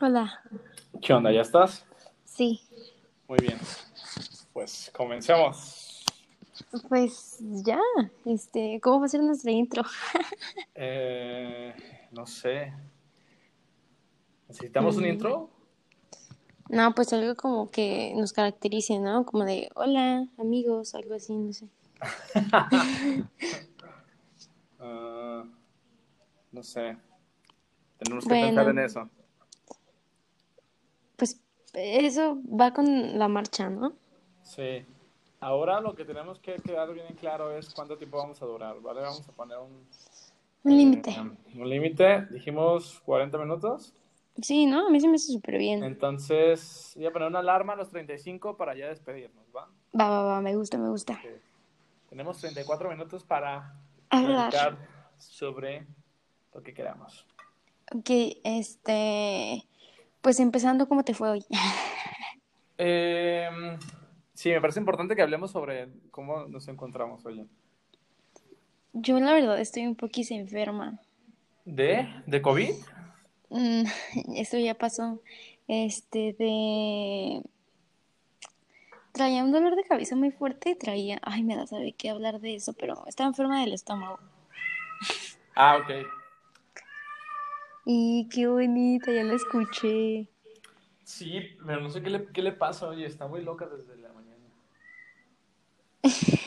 [0.00, 0.40] Hola.
[1.02, 1.32] ¿Qué onda?
[1.32, 1.84] ¿Ya estás?
[2.24, 2.60] Sí.
[3.28, 3.58] Muy bien.
[4.52, 6.04] Pues comencemos.
[6.88, 7.78] Pues ya,
[8.24, 9.82] este, ¿cómo va a ser nuestra intro?
[10.82, 11.74] Eh,
[12.12, 12.72] no sé.
[14.48, 15.06] ¿Necesitamos un Mm.
[15.06, 15.50] intro?
[16.70, 19.26] No, pues algo como que nos caracterice, ¿no?
[19.26, 21.66] Como de hola, amigos, algo así, no sé.
[24.82, 25.44] Ah,
[26.52, 26.96] no sé.
[27.98, 28.46] Tenemos que Bueno.
[28.46, 29.10] pensar en eso.
[31.74, 33.92] Eso va con la marcha, ¿no?
[34.42, 34.84] Sí.
[35.40, 38.80] Ahora lo que tenemos que quedar bien en claro es cuánto tiempo vamos a durar,
[38.80, 39.00] ¿vale?
[39.00, 39.86] Vamos a poner un,
[40.64, 41.10] Un límite.
[41.10, 42.26] eh, un límite.
[42.30, 43.94] Dijimos 40 minutos.
[44.42, 44.86] Sí, ¿no?
[44.86, 45.82] A mí se me hace súper bien.
[45.84, 49.68] Entonces, voy a poner una alarma a los 35 para ya despedirnos, ¿va?
[49.98, 51.14] Va, va, va, me gusta, me gusta.
[51.14, 51.40] Ok.
[52.10, 53.74] Tenemos 34 minutos para
[54.10, 54.76] Hablar.
[55.18, 55.86] sobre
[56.52, 57.24] lo que queramos.
[57.94, 58.10] Ok,
[58.44, 59.64] este,
[60.20, 61.44] pues empezando, ¿cómo te fue hoy?
[62.82, 63.48] Eh,
[64.32, 67.46] sí, me parece importante que hablemos sobre cómo nos encontramos hoy.
[68.94, 70.98] Yo la verdad estoy un poquito enferma.
[71.64, 72.08] ¿De?
[72.26, 72.70] ¿De COVID?
[73.50, 73.82] Mm,
[74.36, 75.20] Esto ya pasó.
[75.68, 77.42] Este de.
[79.12, 81.20] Traía un dolor de cabeza muy fuerte y traía.
[81.22, 84.18] Ay, me da saber qué hablar de eso, pero estaba enferma del estómago.
[85.54, 86.06] Ah, ok.
[87.92, 90.28] Y qué bonita, ya la escuché.
[91.02, 94.12] Sí, pero no sé qué le, qué le pasa, oye, está muy loca desde la
[94.12, 94.46] mañana.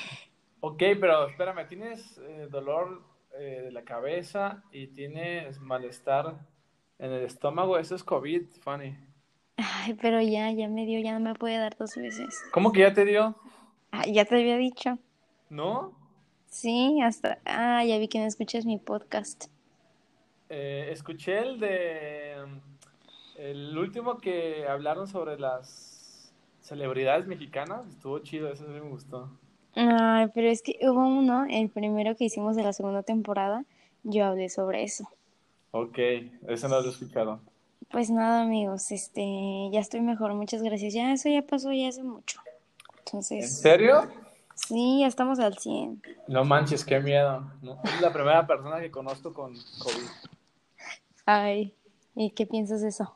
[0.62, 3.04] Ok, pero espérame, ¿tienes eh, dolor
[3.38, 6.48] eh, de la cabeza y tienes malestar
[6.98, 7.78] en el estómago?
[7.78, 8.96] Eso es COVID, Fanny.
[9.58, 12.42] Ay, pero ya, ya me dio, ya no me puede dar dos veces.
[12.54, 13.36] ¿Cómo que ya te dio?
[13.92, 14.98] Ah, ya te había dicho.
[15.50, 16.00] ¿No?
[16.46, 17.40] Sí, hasta.
[17.44, 19.53] Ah, ya vi que no escuchas mi podcast.
[20.50, 22.36] Eh, escuché el de
[23.38, 27.88] el último que hablaron sobre las celebridades mexicanas.
[27.88, 29.30] Estuvo chido, eso sí me gustó.
[29.76, 33.66] Ay, pero es que hubo uno, el primero que hicimos de la segunda temporada,
[34.04, 35.10] yo hablé sobre eso.
[35.72, 35.98] Ok,
[36.48, 37.40] eso no lo he escuchado.
[37.90, 40.94] Pues nada, amigos, este, ya estoy mejor, muchas gracias.
[40.94, 42.40] Ya eso ya pasó ya hace mucho.
[42.46, 44.08] ¿En Entonces, serio?
[44.56, 46.02] sí, ya estamos al 100.
[46.28, 47.52] No manches, qué miedo.
[47.62, 50.33] No, es la primera persona que conozco con COVID.
[51.26, 51.74] Ay,
[52.16, 53.16] ¿y qué piensas de eso?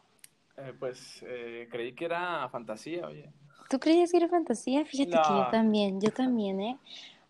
[0.58, 3.30] Eh, pues eh, creí que era fantasía, oye.
[3.70, 4.86] ¿Tú creías que era fantasía?
[4.86, 6.78] Fíjate que yo también, yo también, ¿eh?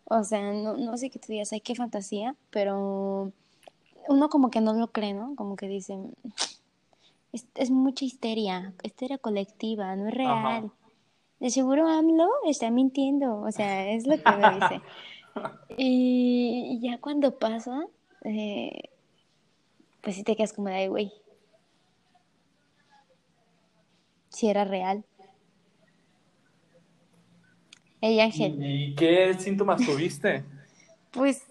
[0.05, 3.31] O sea, no, no sé qué tú digas, ay, qué fantasía, pero
[4.07, 5.35] uno como que no lo cree, ¿no?
[5.35, 5.97] Como que dice,
[7.33, 10.31] es, es mucha histeria, histeria colectiva, no es real.
[10.31, 10.63] Ajá.
[11.39, 14.81] De seguro AMLO está mintiendo, o sea, es lo que me dice.
[15.77, 17.85] Y ya cuando pasa,
[18.23, 18.89] eh,
[20.01, 21.11] pues sí te quedas como de, güey,
[24.29, 25.03] si era real.
[28.01, 30.43] Ey, Ángel, ¿Y qué síntomas tuviste?
[31.11, 31.43] pues,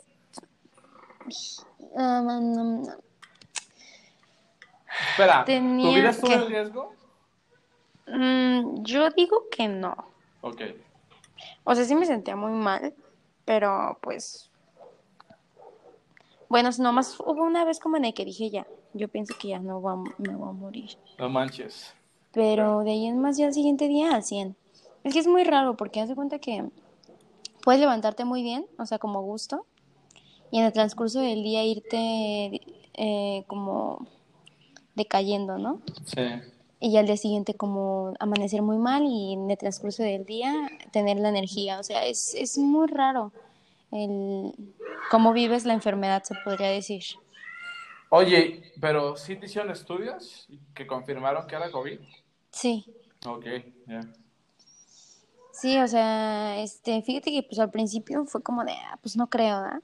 [5.10, 6.94] Espera, ¿tu Tenía vida estuvo que- en riesgo?
[8.06, 9.96] mm, yo digo que no.
[10.42, 10.62] Ok.
[11.64, 12.94] O sea, sí me sentía muy mal,
[13.44, 14.50] pero pues,
[16.48, 19.58] bueno, nomás hubo una vez como en el que dije ya, yo pienso que ya
[19.58, 20.90] no voy a- me voy a morir.
[21.18, 21.94] No manches.
[22.32, 24.56] Pero de ahí en más ya el siguiente día al 100.
[25.04, 26.68] Es que es muy raro porque haz de cuenta que
[27.62, 29.66] puedes levantarte muy bien, o sea, como gusto,
[30.50, 32.60] y en el transcurso del día irte
[32.94, 34.06] eh, como
[34.94, 35.80] decayendo, ¿no?
[36.04, 36.22] Sí.
[36.78, 40.52] Y ya al día siguiente como amanecer muy mal y en el transcurso del día
[40.92, 41.80] tener la energía.
[41.80, 43.32] O sea, es, es muy raro
[43.92, 44.52] el
[45.10, 47.02] cómo vives la enfermedad, se podría decir.
[48.10, 51.98] Oye, pero sí te hicieron estudios que confirmaron que era COVID.
[52.50, 52.84] Sí,
[53.26, 53.44] Ok,
[53.86, 54.00] ya.
[55.52, 59.28] sí, o sea, este, fíjate que pues al principio fue como de, ah, pues no
[59.28, 59.82] creo, ¿verdad?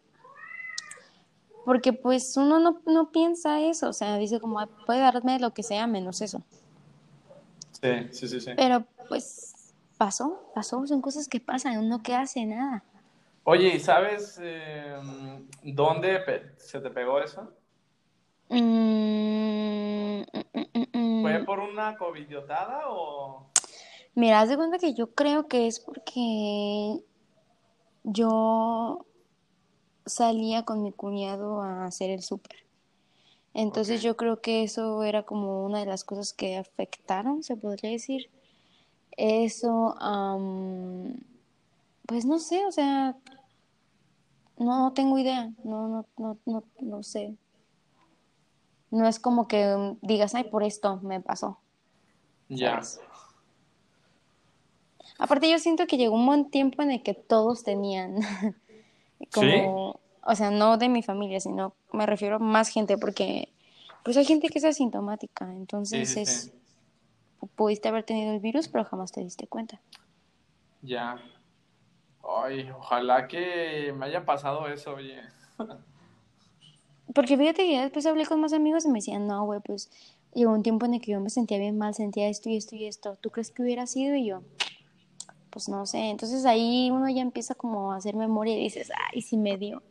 [1.65, 5.53] Porque pues uno no, no piensa eso, o sea, dice como, "Ah, puede darme lo
[5.55, 6.43] que sea menos eso.
[7.81, 8.51] Sí, sí, sí, sí.
[8.57, 12.85] Pero pues pasó, pasó, son cosas que pasan, uno que hace nada.
[13.45, 14.97] Oye, ¿y sabes eh,
[15.63, 16.21] dónde
[16.59, 17.53] se te pegó eso?
[18.49, 23.51] Mm, mm, mm, ¿Fue por una covidiotada o...?
[24.15, 27.01] Mira, haz de cuenta que yo creo que es porque
[28.05, 29.07] yo
[30.07, 32.65] salía con mi cuñado a hacer el súper.
[33.55, 37.91] Entonces yo creo que eso era como una de las cosas que afectaron, se podría
[37.91, 38.31] decir.
[39.17, 41.17] Eso, am,
[42.13, 43.17] pues no sé, o sea,
[44.59, 47.35] no, tengo idea, no, no, no, no, no sé.
[48.91, 51.59] No es como que digas, ay, por esto me pasó.
[52.51, 52.83] Ya.
[55.19, 58.17] Aparte, yo siento que llegó un buen tiempo en el que todos tenían,
[59.33, 63.49] como, o sea, no de mi familia, sino me refiero a más gente, porque
[64.05, 66.53] pues hay gente que es asintomática, entonces Sí, sí, es,
[67.55, 69.81] pudiste haber tenido el virus, pero jamás te diste cuenta.
[70.83, 71.17] Ya.
[72.23, 75.21] Ay, ojalá que me haya pasado eso, oye.
[77.15, 79.91] Porque fíjate que después hablé con más amigos y me decían, no, güey, pues
[80.35, 82.75] llegó un tiempo en el que yo me sentía bien mal, sentía esto y esto
[82.75, 83.17] y esto.
[83.17, 84.15] ¿Tú crees que hubiera sido?
[84.15, 84.43] Y yo,
[85.51, 86.11] pues no sé.
[86.11, 89.83] Entonces ahí uno ya empieza como a hacer memoria y dices, ay, sí me dio.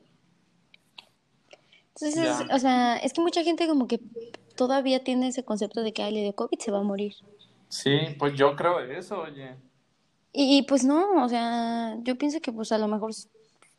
[1.95, 2.55] Entonces, Ya.
[2.55, 3.99] o sea, es que mucha gente como que
[4.55, 7.13] todavía tiene ese concepto de que, ay, le dio COVID, se va a morir.
[7.69, 9.55] Sí, pues yo creo eso, oye.
[10.33, 13.11] Y, pues no, o sea, yo pienso que pues a lo mejor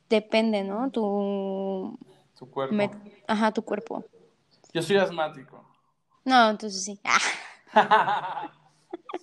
[0.08, 0.90] depende, ¿no?
[0.90, 1.98] Tu,
[2.38, 2.74] Tu cuerpo.
[2.74, 2.90] me-
[3.26, 4.04] ajá, tu cuerpo.
[4.74, 5.64] Yo soy asmático.
[6.24, 7.00] No, entonces sí.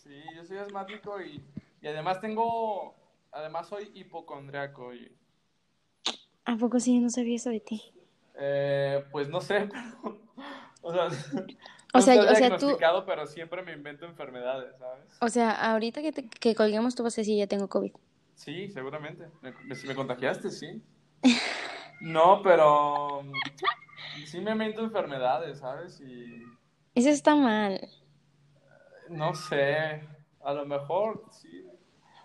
[0.04, 1.44] Sí, yo soy asmático y,
[1.81, 2.96] y además tengo,
[3.32, 5.12] además soy hipocondriaco, oye.
[6.46, 7.00] ¿a poco sí?
[7.00, 7.94] No sabía eso de ti.
[8.36, 10.20] Eh, pues no sé, pero,
[10.82, 11.10] o sea,
[11.94, 15.18] O sea, o sea, tú- diagnosticado, pero siempre me invento enfermedades, ¿sabes?
[15.21, 17.91] O sea, ahorita que, te- que colguemos tú vas a decir, ya tengo COVID.
[18.36, 19.27] Sí, seguramente.
[19.41, 20.81] Me, me- si me contagiaste, sí.
[22.01, 23.33] No, pero mm,
[24.25, 26.00] sí me invento enfermedades, ¿sabes?
[26.00, 26.44] Y
[26.95, 27.77] Eso está mal.
[29.09, 30.01] no sé,
[30.41, 31.65] a lo mejor sí.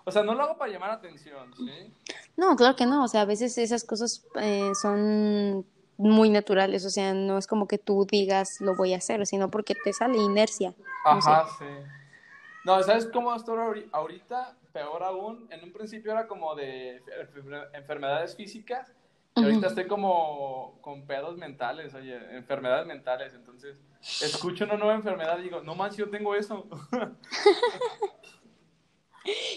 [0.05, 1.93] O sea, no lo hago para llamar atención, ¿sí?
[2.37, 3.03] No, claro que no.
[3.03, 5.67] O sea, a veces esas cosas eh, son
[5.97, 6.85] muy naturales.
[6.85, 9.93] O sea, no es como que tú digas lo voy a hacer, sino porque te
[9.93, 10.75] sale inercia.
[11.05, 11.31] No sé.
[11.31, 11.65] Ajá, sí.
[12.65, 14.57] No, ¿sabes cómo estoy ahori- ahorita?
[14.73, 18.93] Peor aún, en un principio era como de enfer- enfermedades físicas
[19.37, 23.35] y ahorita estoy como con pedos mentales, oye, enfermedades mentales.
[23.35, 26.67] Entonces, escucho una nueva enfermedad y digo, no más, yo tengo eso.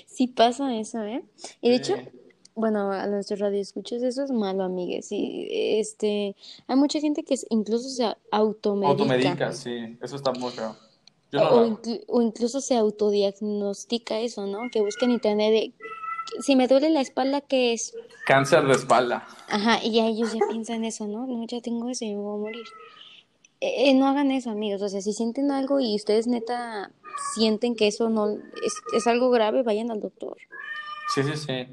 [0.06, 1.24] Sí pasa eso, ¿eh?
[1.62, 1.94] Y de Sí.
[1.94, 2.12] hecho,
[2.58, 5.12] bueno, a nuestros radioescuchas eso es malo, amigues.
[5.12, 6.36] Y este,
[6.68, 8.92] hay mucha gente que incluso se automedica.
[8.92, 10.76] Automedica, sí, eso está muy feo.
[11.32, 14.70] Yo no O, o incluso se autodiagnostica eso, ¿no?
[14.72, 15.74] Que busca en internet de,
[16.42, 17.96] si me duele la espalda, ¿qué es?
[18.26, 19.28] Cáncer de espalda.
[19.50, 21.28] Ajá, y ya ellos ya piensan eso, ¿no?
[21.28, 22.66] No, ya tengo eso y me voy a morir.
[23.62, 24.82] Eh, eh, no hagan eso, amigos.
[24.82, 26.92] O sea, si sienten algo y ustedes neta
[27.36, 30.38] sienten que eso no es, es algo grave, vayan al doctor.
[31.14, 31.68] Sí, sí, sí.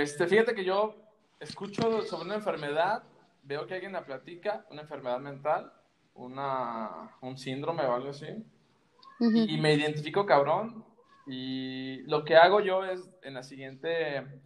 [0.00, 0.94] Este, fíjate que yo
[1.38, 3.02] escucho sobre una enfermedad,
[3.42, 5.72] veo que alguien la platica, una enfermedad mental,
[6.14, 8.28] una, un síndrome o algo así,
[9.20, 9.36] Ujú.
[9.36, 10.84] y me identifico cabrón.
[11.26, 14.40] Y lo que hago yo es, en la siguiente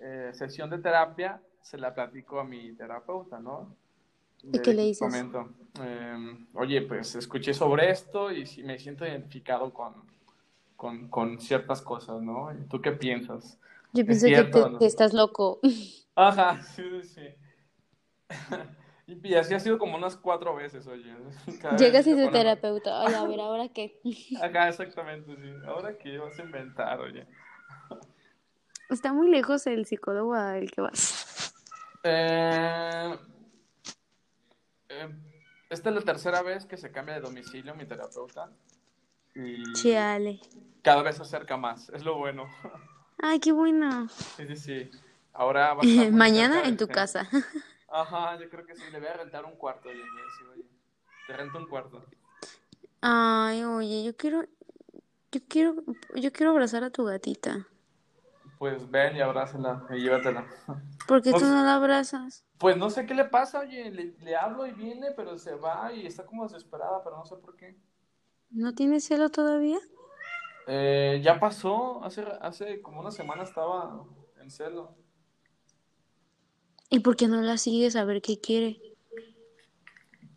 [0.00, 3.76] eh, sesión de terapia, se la platico a mi terapeuta, ¿no?
[4.42, 5.00] ¿Y qué le dices?
[5.00, 5.50] Comento,
[5.82, 9.94] eh, oye, pues escuché sobre esto y sí me siento identificado con,
[10.76, 12.52] con, con ciertas cosas, ¿no?
[12.52, 13.58] ¿Y ¿Tú qué piensas?
[13.92, 15.60] Yo pienso que, te- estás loco.
[16.14, 17.28] Ajá, sí, sí.
[19.06, 21.16] Y así ha sido como unas cuatro veces, oye.
[21.78, 23.98] Llegas y tu terapeuta, oye, a ver, ¿ahora qué?
[24.38, 25.64] Ajá, exactamente, sí.
[25.66, 27.26] Ahora qué vas a inventar, oye.
[28.90, 31.54] Está muy lejos el psicólogo al que vas.
[32.02, 33.18] Eh,
[34.90, 35.08] eh,
[35.70, 38.50] esta es la tercera vez que se cambia de domicilio mi terapeuta.
[39.34, 40.40] Y Chale.
[40.82, 42.46] cada vez se acerca más, es lo bueno.
[43.20, 44.08] Ay, qué bueno.
[44.08, 44.90] Sí, sí, sí.
[45.32, 46.94] Ahora va a estar Mañana en tu centro.
[46.94, 47.28] casa.
[47.88, 48.82] Ajá, yo creo que sí.
[48.90, 50.02] Le voy a rentar un cuarto, oye.
[51.26, 52.04] te rento un cuarto.
[53.00, 54.42] Ay, oye, yo quiero,
[55.32, 55.74] yo quiero,
[56.16, 57.66] yo quiero abrazar a tu gatita.
[58.58, 60.46] Pues ven y abrázala y llévatela.
[61.06, 62.44] ¿Por qué tú no la abrazas?
[62.58, 65.92] Pues no sé qué le pasa, oye, le, le hablo y viene, pero se va
[65.92, 67.78] y está como desesperada, pero no sé por qué.
[68.50, 69.78] ¿No tienes celo todavía?
[70.70, 74.04] Eh, ya pasó, hace, hace como una semana estaba
[74.38, 74.94] en celo.
[76.90, 78.78] ¿Y por qué no la sigues a ver qué quiere?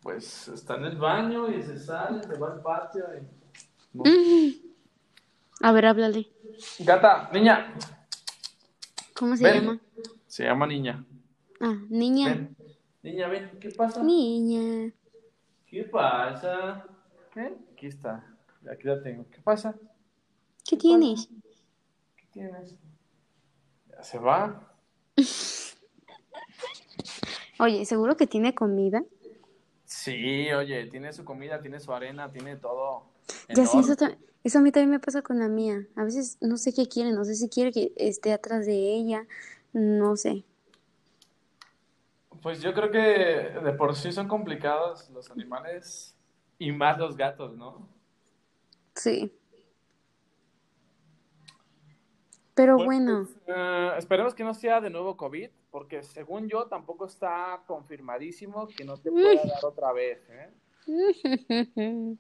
[0.02, 3.28] Pues está en el baño y se sale, se va al patio y...
[3.94, 4.04] No.
[5.62, 6.32] A ver, háblale.
[6.80, 7.74] Gata, niña,
[9.14, 9.56] ¿Cómo se ven.
[9.56, 9.80] llama?
[10.28, 11.06] Se llama niña.
[11.60, 12.30] Ah, niña.
[12.30, 12.56] Ven.
[13.04, 14.02] Niña, ven, ¿qué pasa?
[14.02, 14.94] Niña.
[15.68, 16.86] ¿Qué pasa?
[17.34, 17.54] ¿Qué?
[17.74, 18.26] Aquí está,
[18.72, 19.26] aquí la tengo.
[19.30, 19.76] ¿Qué pasa?
[20.72, 21.28] ¿Qué tienes?
[22.16, 22.78] ¿Qué tienes?
[23.90, 24.72] Ya se va.
[27.60, 29.04] Oye, ¿seguro que tiene comida?
[29.84, 33.04] Sí, oye, tiene su comida, tiene su arena, tiene todo.
[33.50, 33.96] Ya sí, eso,
[34.46, 35.86] eso a mí también me pasa con la mía.
[35.98, 39.28] A veces no sé qué quiere, no sé si quiere que esté atrás de ella,
[39.74, 40.46] no sé.
[42.42, 46.16] Pues yo creo que de por sí son complicados los animales
[46.60, 47.90] y más los gatos, ¿no?
[48.96, 49.34] Sí.
[52.62, 57.08] Pero Pues, bueno, eh, esperemos que no sea de nuevo COVID, porque según yo tampoco
[57.08, 60.52] está confirmadísimo que no te pueda dar otra vez, ¿eh?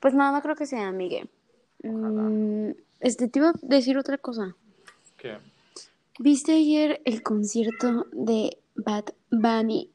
[0.00, 1.30] pues no, no creo que sea, Miguel.
[1.84, 4.56] Mm, este, te iba a decir otra cosa.
[5.16, 5.38] ¿Qué?
[6.18, 9.92] ¿Viste ayer el concierto de Bad Bunny?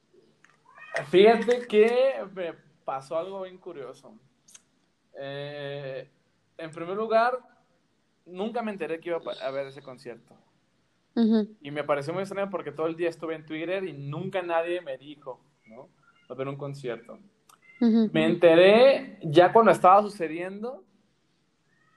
[1.10, 2.54] Fíjate que me
[2.86, 4.14] pasó algo bien curioso.
[5.14, 6.10] Eh,
[6.58, 7.51] en primer lugar,
[8.32, 10.36] nunca me enteré que iba a ver ese concierto.
[11.62, 14.82] Y me pareció muy extraño porque todo el día estuve en Twitter y nunca nadie
[14.82, 15.90] me dijo, ¿no?
[16.30, 17.20] A ver un concierto.
[17.80, 20.84] Me enteré ya cuando estaba sucediendo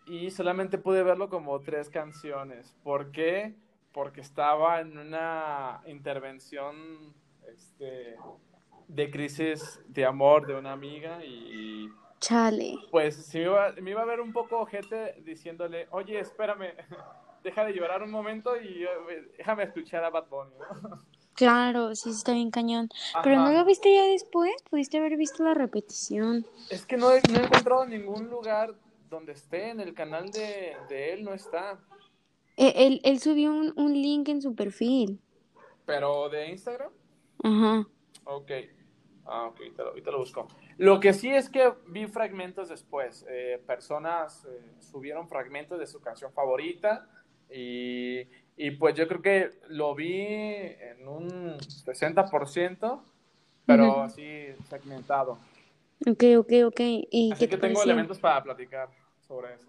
[0.07, 2.75] y solamente pude verlo como tres canciones.
[2.83, 3.55] ¿Por qué?
[3.93, 7.15] Porque estaba en una intervención
[7.53, 8.17] este,
[8.89, 11.89] de crisis de amor de una amiga y
[12.25, 12.79] Chale.
[12.91, 16.73] pues sí me iba, me iba a ver un poco ojete diciéndole, oye, espérame,
[17.45, 20.55] deja de llorar un momento y eh, déjame escuchar a Bad Bunny.
[20.83, 21.03] ¿no?
[21.35, 22.89] Claro, sí está bien cañón.
[23.25, 26.47] Pero no lo viste ya después, pudiste haber visto la repetición.
[26.71, 28.73] Es que no he, no he encontrado ningún lugar
[29.11, 31.81] donde esté, en el canal de, de él no está.
[32.57, 35.19] Eh, Él, él subió un, un link en su perfil.
[35.85, 36.93] Pero de Instagram,
[37.43, 37.85] Ajá.
[38.27, 38.51] ok.
[39.27, 40.47] Ah, ok, ahorita lo, ahorita lo busco.
[40.79, 43.25] Lo que sí es que vi fragmentos después.
[43.29, 47.07] Eh, personas eh, subieron fragmentos de su canción favorita
[47.51, 48.21] y,
[48.57, 53.01] y pues yo creo que lo vi en un 60%,
[53.67, 55.39] pero así segmentado.
[56.07, 56.81] Ok, ok, ok.
[56.81, 57.83] ¿Y Así qué que te tengo pareció?
[57.85, 58.89] elementos para platicar
[59.27, 59.69] sobre eso.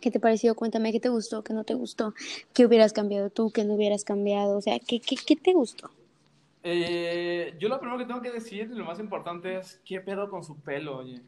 [0.00, 0.54] ¿Qué te pareció?
[0.54, 2.12] Cuéntame qué te gustó, qué no te gustó,
[2.52, 4.58] qué hubieras cambiado tú, qué no hubieras cambiado.
[4.58, 5.90] O sea, ¿qué, qué, qué te gustó?
[6.68, 10.28] Eh, yo lo primero que tengo que decir, y lo más importante es, ¿qué pedo
[10.28, 11.22] con su pelo, oye?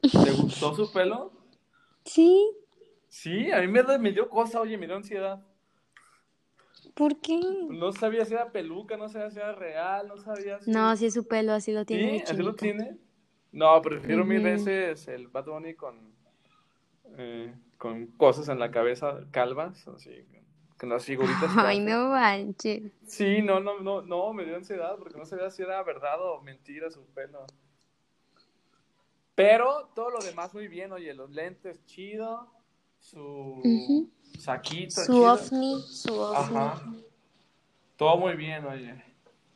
[0.00, 1.32] ¿Te gustó su pelo?
[2.04, 2.50] Sí,
[3.12, 5.46] Sí, a mí me, dio cosa, oye, me dio ansiedad.
[6.94, 7.38] ¿por qué?
[7.68, 10.70] No sabía si era peluca, no sabía si era real, no sabía si...
[10.70, 12.24] No, así es su pelo, así lo tiene ¿Sí?
[12.26, 12.96] ¿Así lo tiene?
[13.52, 14.46] No, prefiero mil Ujú.
[14.46, 16.14] veces el Bad Bunny con,
[17.18, 20.26] eh, con cosas en la cabeza calvas, así,
[20.82, 21.48] con las figuritas.
[21.56, 22.90] Ay, no manches.
[23.06, 26.40] Sí, no, no, no, no, me dio ansiedad porque no sabía si era verdad o
[26.42, 27.46] mentira su pelo.
[29.36, 32.48] Pero todo lo demás muy bien, oye, los lentes chido,
[32.98, 34.08] su
[34.40, 35.32] saquito Su chido.
[35.34, 36.56] ovni, su ovni.
[36.56, 36.82] Ajá.
[37.96, 39.04] Todo muy bien, oye.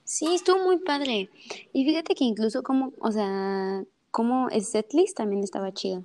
[0.04, 1.28] Sí, estuvo muy padre.
[1.72, 6.04] Y fíjate que incluso como, o sea, como el setlist también estaba chido.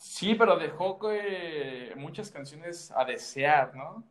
[0.00, 4.02] Sí, pero dejó que muchas canciones a desear, ¿no?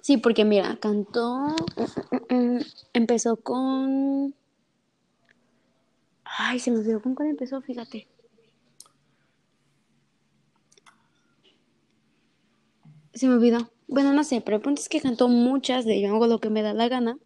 [0.00, 2.60] Sí, porque mira, cantó, mm, mm, mm,
[2.92, 4.32] empezó con...
[6.24, 8.06] Ay, se me olvidó con cuál empezó, fíjate.
[13.12, 13.68] Se me olvidó.
[13.88, 16.50] Bueno, no sé, pero el punto es que cantó muchas de Yo hago lo que
[16.50, 17.18] me da la gana.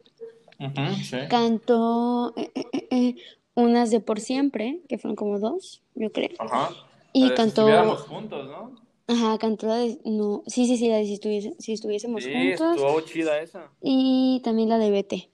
[0.59, 1.19] Ujú, sí.
[1.29, 3.17] Cantó eh, eh, eh, eh,
[3.55, 6.31] unas de Por Siempre, que fueron como dos, yo creo.
[6.39, 6.71] Ajá.
[7.15, 7.63] Y Eh, si cantó...
[7.63, 8.75] estuviéramos juntos, ¿no?
[9.07, 9.99] Ajá, cantó la de...
[10.05, 12.77] No, sí, sí, sí, la de Si, estuviese- si estuviésemos Sí, juntos.
[12.77, 13.71] estuvo chida esa.
[13.81, 15.31] Y también la de Vete.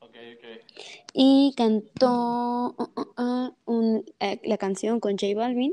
[0.00, 0.64] Ok, ok.
[1.12, 5.72] Y cantó uh, uh, uh, un- eh, la canción con J Balvin.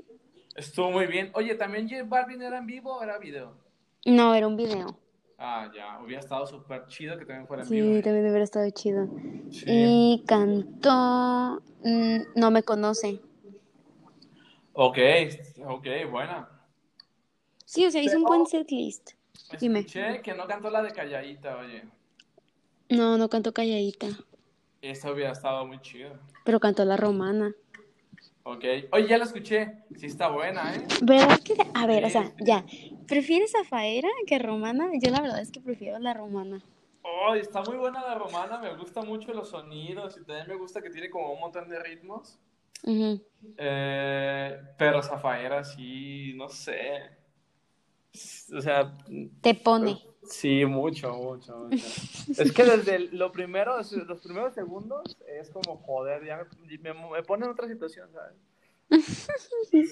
[0.55, 1.31] Estuvo muy bien.
[1.33, 3.57] Oye, ¿también J Balvin era en vivo o era video?
[4.05, 4.99] No, era un video.
[5.37, 8.01] Ah, ya, hubiera estado súper chido que también fuera en Sí, vivo.
[8.03, 9.07] también hubiera estado chido.
[9.51, 9.65] Sí.
[9.67, 13.19] Y cantó mm, No me conoce.
[14.77, 14.97] Ok,
[15.65, 16.49] ok, buena.
[17.63, 19.11] Sí, o sea, hizo un buen setlist.
[19.59, 19.79] Dime.
[19.79, 21.83] Escuché que no cantó la de Calladita, oye.
[22.89, 24.07] No, no cantó calladita,
[24.81, 26.19] Esa hubiera estado muy chido.
[26.43, 27.53] pero cantó la romana.
[28.43, 28.63] Ok.
[28.91, 29.79] Oye, ya la escuché.
[29.97, 30.85] Sí está buena, ¿eh?
[31.01, 31.55] ¿Verdad que?
[31.73, 32.33] A ver, o sea, Sí.
[32.45, 32.63] ya.
[33.07, 34.91] ¿Prefieres a Faera que romana?
[35.01, 36.61] Yo la verdad es que prefiero la romana.
[37.01, 38.59] Oh, está muy buena la romana.
[38.59, 41.79] Me gusta mucho los sonidos y también me gusta que tiene como un montón de
[41.81, 42.37] ritmos.
[43.57, 47.01] Eh, pero Zafaera sí, no sé.
[48.55, 48.95] O sea,
[49.41, 49.99] Te pone.
[50.23, 51.75] sí, mucho, mucho, mucho.
[52.37, 56.93] Es que desde el- lo primero, los primeros segundos es como, joder, ya me, me,
[57.09, 58.35] me pone en otra situación, ¿sabes?
[59.69, 59.83] Sí.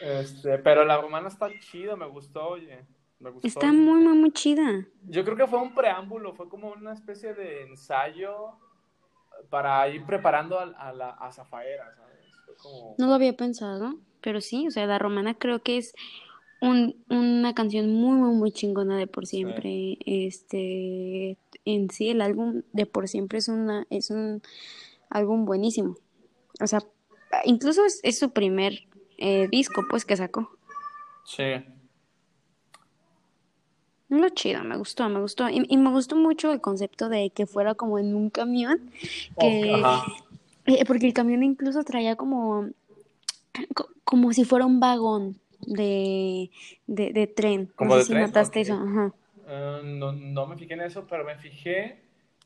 [0.00, 2.84] Este, pero la romana está chido, me gustó, oye.
[3.20, 3.46] Me gustó.
[3.46, 4.84] Está muy, muy, muy chida.
[5.04, 8.58] Yo creo que fue un preámbulo, fue como una especie de ensayo
[9.50, 12.56] para ir preparando a, a la a Zafaera, ¿sabes?
[12.62, 12.94] Como...
[12.98, 15.94] No lo había pensado, pero sí, o sea, la romana creo que es
[16.62, 19.98] un, una canción muy, muy, muy chingona de Por Siempre.
[20.06, 24.42] Este, en sí, el álbum de Por Siempre es, una, es un
[25.10, 25.96] álbum buenísimo.
[26.60, 26.84] O sea,
[27.44, 28.86] incluso es, es su primer
[29.18, 30.56] eh, disco, pues, que sacó.
[31.24, 31.64] Sí.
[34.12, 35.48] Lo chido, me gustó, me gustó.
[35.48, 38.90] Y, y, me gustó mucho el concepto de que fuera como en un camión.
[39.40, 39.82] Que,
[40.66, 42.68] eh, porque el camión incluso traía como,
[43.74, 46.50] co- como si fuera un vagón de,
[46.86, 47.72] de, de tren.
[47.74, 48.24] ¿Como no de sé si tren?
[48.26, 48.66] notaste Ok.
[48.66, 48.74] eso.
[48.74, 49.14] Ajá.
[49.46, 52.02] Ah, no, no me fijé en eso, pero me fijé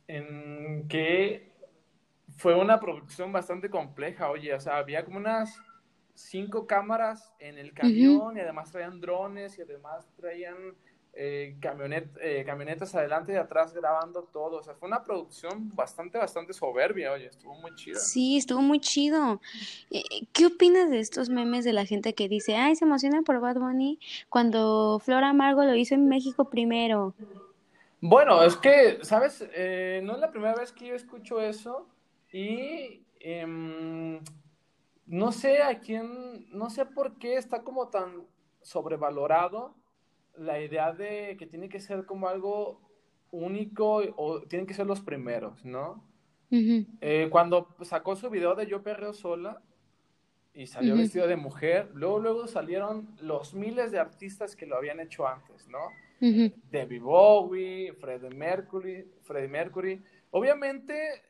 [0.06, 1.50] en que
[2.37, 5.61] fue una producción bastante compleja, oye, o sea, había como unas
[6.14, 10.56] cinco cámaras en el camión y además traían drones y además traían
[11.18, 16.18] eh, camionet- eh, camionetas adelante y atrás grabando todo, o sea, fue una producción bastante,
[16.18, 17.99] bastante soberbia, oye, estuvo muy chida.
[17.99, 19.40] Sí, estuvo muy chido.
[19.90, 20.02] Eh,
[20.35, 23.56] ¿Qué opinas de estos memes de la gente que dice, ay, se emociona por Bad
[23.56, 27.14] Bunny cuando Flora Amargo lo hizo en México primero?
[28.02, 29.42] Bueno, es que, ¿sabes?
[29.54, 31.88] Eh, no es la primera vez que yo escucho eso
[32.30, 34.20] y em,
[35.06, 38.26] no sé a quién, no sé por qué está como tan
[38.61, 39.75] sobrevalorado
[40.38, 42.81] la idea de que tiene que ser como algo
[43.31, 46.05] único o tienen que ser los primeros, ¿no?
[47.00, 49.61] Eh, cuando sacó su video de Yo Perreo Sola
[50.55, 55.00] y salió vestido de mujer, luego, luego salieron los miles de artistas que lo habían
[55.00, 55.78] hecho antes, ¿no?
[56.21, 56.52] ujú.
[56.71, 60.02] David Bowie, Freddie Mercury, Freddie Mercury.
[60.31, 61.23] Obviamente,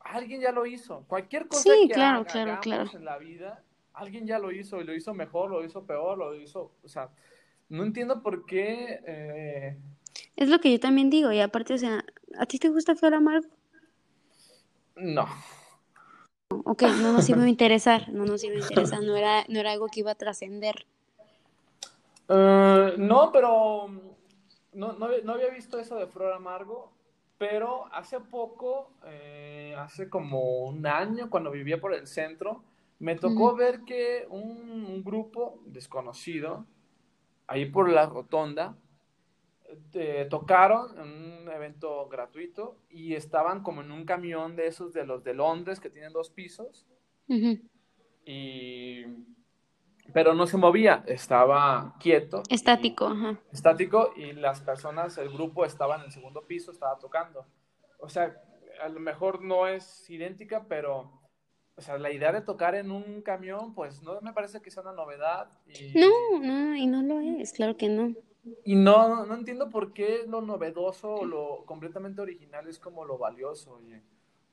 [0.00, 1.04] alguien ya lo hizo.
[1.08, 2.90] Cualquier cosa Sí, que claro, haga- claro, claro.
[2.92, 6.34] en la vida, alguien ya lo hizo y lo hizo mejor, lo hizo peor, lo
[6.36, 7.08] hizo, o sea,
[7.68, 9.00] no entiendo por qué.
[9.06, 9.78] eh,
[10.36, 12.04] Es lo que yo también digo, y aparte, o sea,
[12.38, 13.48] ¿a ti te gusta Flora Amargo?
[14.96, 15.26] no.
[16.64, 19.72] Ok, no nos iba a interesar, no nos iba a interesar, no era, no era
[19.72, 20.86] algo que iba a trascender.
[22.28, 23.88] Eh, no, pero
[24.72, 26.92] no, no, había- no había visto eso de Flor Amargo,
[27.38, 32.62] pero hace poco, eh, hace como un año, cuando vivía por el centro,
[32.98, 36.66] me tocó ver que un, un grupo desconocido,
[37.46, 38.76] ahí por la rotonda,
[39.94, 45.04] eh, tocaron en un evento gratuito y estaban como en un camión de esos de
[45.06, 46.86] los de Londres que tienen dos pisos
[48.24, 49.04] y
[50.12, 52.42] pero no se movía, estaba quieto.
[52.48, 53.40] y- Estático, ajá.
[53.52, 57.46] estático y las personas, el grupo estaba en el segundo piso, estaba tocando.
[57.98, 58.36] O sea,
[58.82, 61.10] a lo mejor no es idéntica, pero,
[61.76, 64.82] o sea, la idea de tocar en un camión, pues no me parece que sea
[64.82, 65.48] una novedad.
[65.66, 68.14] Y, No, no, y no lo es, claro que no.
[68.64, 73.18] y no, no entiendo por qué lo novedoso o lo completamente original es como lo
[73.18, 74.02] valioso, oye.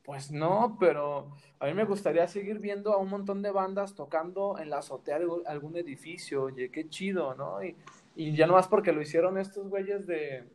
[0.03, 1.29] Pues no, pero
[1.60, 5.19] a mí me gustaría seguir viendo a un montón de bandas tocando en la azotea
[5.19, 7.63] de algún edificio, oye, qué chido, ¿no?
[7.63, 7.75] Y,
[8.15, 10.49] y ya no más porque lo hicieron estos güeyes de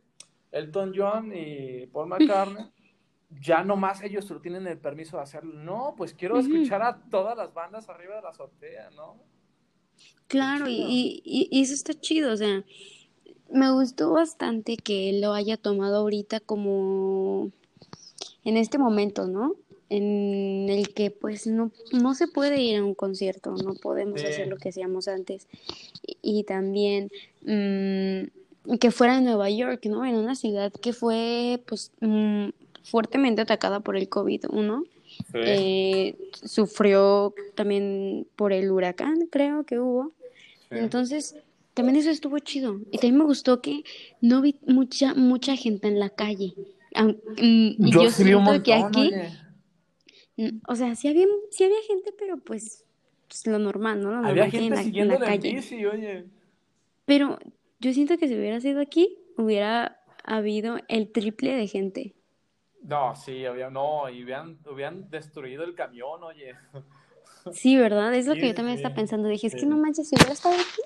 [0.51, 2.65] Elton John y Paul McCartney,
[3.29, 5.53] ya nomás ellos lo tienen el permiso de hacerlo.
[5.53, 9.17] No, pues quiero escuchar a todas las bandas arriba de la azotea, ¿no?
[10.27, 12.63] Claro, y, y, eso está chido, o sea,
[13.49, 17.51] me gustó bastante que él lo haya tomado ahorita como
[18.43, 19.55] en este momento, ¿no?
[19.89, 24.27] En el que pues no, no se puede ir a un concierto, no podemos Sí.
[24.27, 25.47] hacer lo que hacíamos antes.
[26.05, 27.09] Y, y también
[27.43, 30.05] mm, que fuera en Nueva York, ¿no?
[30.05, 32.49] En una ciudad que fue pues mm,
[32.89, 34.83] fuertemente atacada por el COVID-1.
[35.33, 40.13] Eh, sufrió también por el huracán, creo que hubo.
[40.69, 41.35] Entonces,
[41.73, 42.79] también eso estuvo chido.
[42.91, 43.83] Y también me gustó que
[44.21, 46.53] no vi mucha, mucha gente en la calle.
[46.95, 49.11] Mm, y Yo, sí siento que aquí,
[50.37, 50.59] oye.
[50.67, 52.85] o sea, sí había, sí había gente, pero pues,
[53.27, 54.11] pues lo normal, ¿no?
[54.21, 55.53] Lo Había normal gente en la, en calle.
[55.55, 56.25] bici, oye.
[57.05, 57.39] Pero
[57.79, 62.16] yo siento que si hubiera sido aquí, hubiera habido el triple de gente.
[62.87, 66.55] No, sí, había, no, y hubieran, hubieran destruido el camión, oye.
[67.53, 68.13] Sí, ¿verdad?
[68.13, 69.29] Es lo Sí, que yo también sí, estaba pensando.
[69.29, 69.59] Dije, es sí.
[69.59, 70.81] que no manches, si hubiera estado aquí,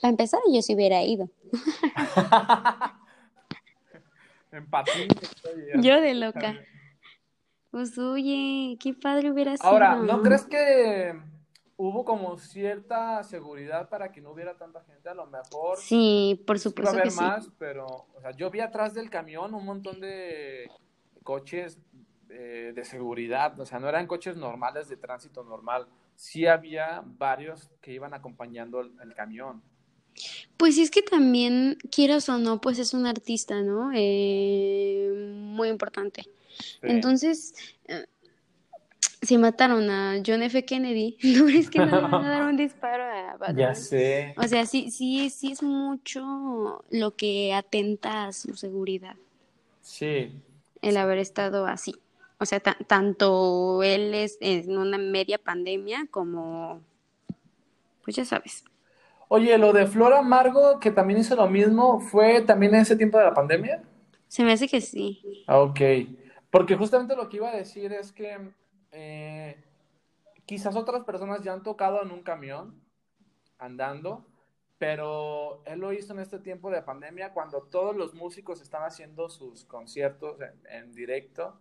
[0.00, 1.28] para empezar, yo sí hubiera ido.
[4.52, 5.82] oye.
[5.82, 6.54] Yo de loca.
[7.72, 9.68] Pues oye, qué padre hubiera sido.
[9.68, 11.20] Ahora, ¿no crees que
[11.76, 15.08] hubo como cierta seguridad para que no hubiera tanta gente?
[15.08, 17.20] A lo mejor Sí, por sí iba a supuesto haber que sí.
[17.20, 20.70] más, pero, o sea, yo vi atrás del camión un montón de
[21.24, 21.78] coches
[22.28, 27.70] eh, de seguridad, o sea, no eran coches normales de tránsito normal, sí había varios
[27.80, 29.62] que iban acompañando el, el camión.
[30.56, 33.90] Pues sí, es que también, quieras o no, pues es un artista, ¿no?
[33.94, 36.22] Eh, muy importante.
[36.22, 36.78] Sí.
[36.82, 37.54] Entonces,
[37.88, 38.06] eh,
[39.22, 40.64] si mataron a John F.
[40.64, 44.34] Kennedy, ¿no crees que no le van a dar un disparo a Bad Ya sé.
[44.36, 49.16] O sea, sí, sí, sí es mucho lo que atenta a su seguridad,
[49.82, 50.32] Sí.
[50.88, 51.96] El haber estado así.
[52.38, 56.80] O sea, ta- tanto él es en una media pandemia como,
[58.02, 58.64] pues ya sabes.
[59.28, 63.18] Oye, lo de Flor Amargo, que también hizo lo mismo, ¿fue también en ese tiempo
[63.18, 63.82] de la pandemia?
[64.28, 65.22] Se me hace que sí.
[65.46, 65.80] Ah, Ok,
[66.50, 68.52] porque justamente lo que iba a decir es que
[68.92, 69.56] eh,
[70.46, 72.80] quizás otras personas ya han tocado en un camión
[73.58, 74.26] andando,
[74.78, 79.28] pero él lo hizo en este tiempo de pandemia cuando todos los músicos están haciendo
[79.28, 81.58] sus conciertos en, en directo,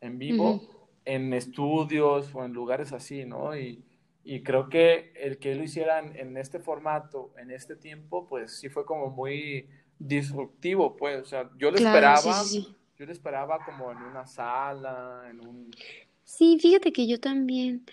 [0.00, 0.68] en vivo, Ujú.
[1.04, 3.56] en estudios o en lugares así, ¿no?
[3.56, 3.84] Y,
[4.22, 8.58] y creo que el que él lo hiciera en, este formato, en este tiempo, pues
[8.58, 9.68] sí fue como muy
[9.98, 12.44] disruptivo, pues, o sea, yo lo Claro, esperaba.
[12.44, 12.76] sí, sí.
[12.98, 15.70] Yo lo esperaba como en una sala, en un...
[16.22, 17.86] Sí, fíjate que yo también.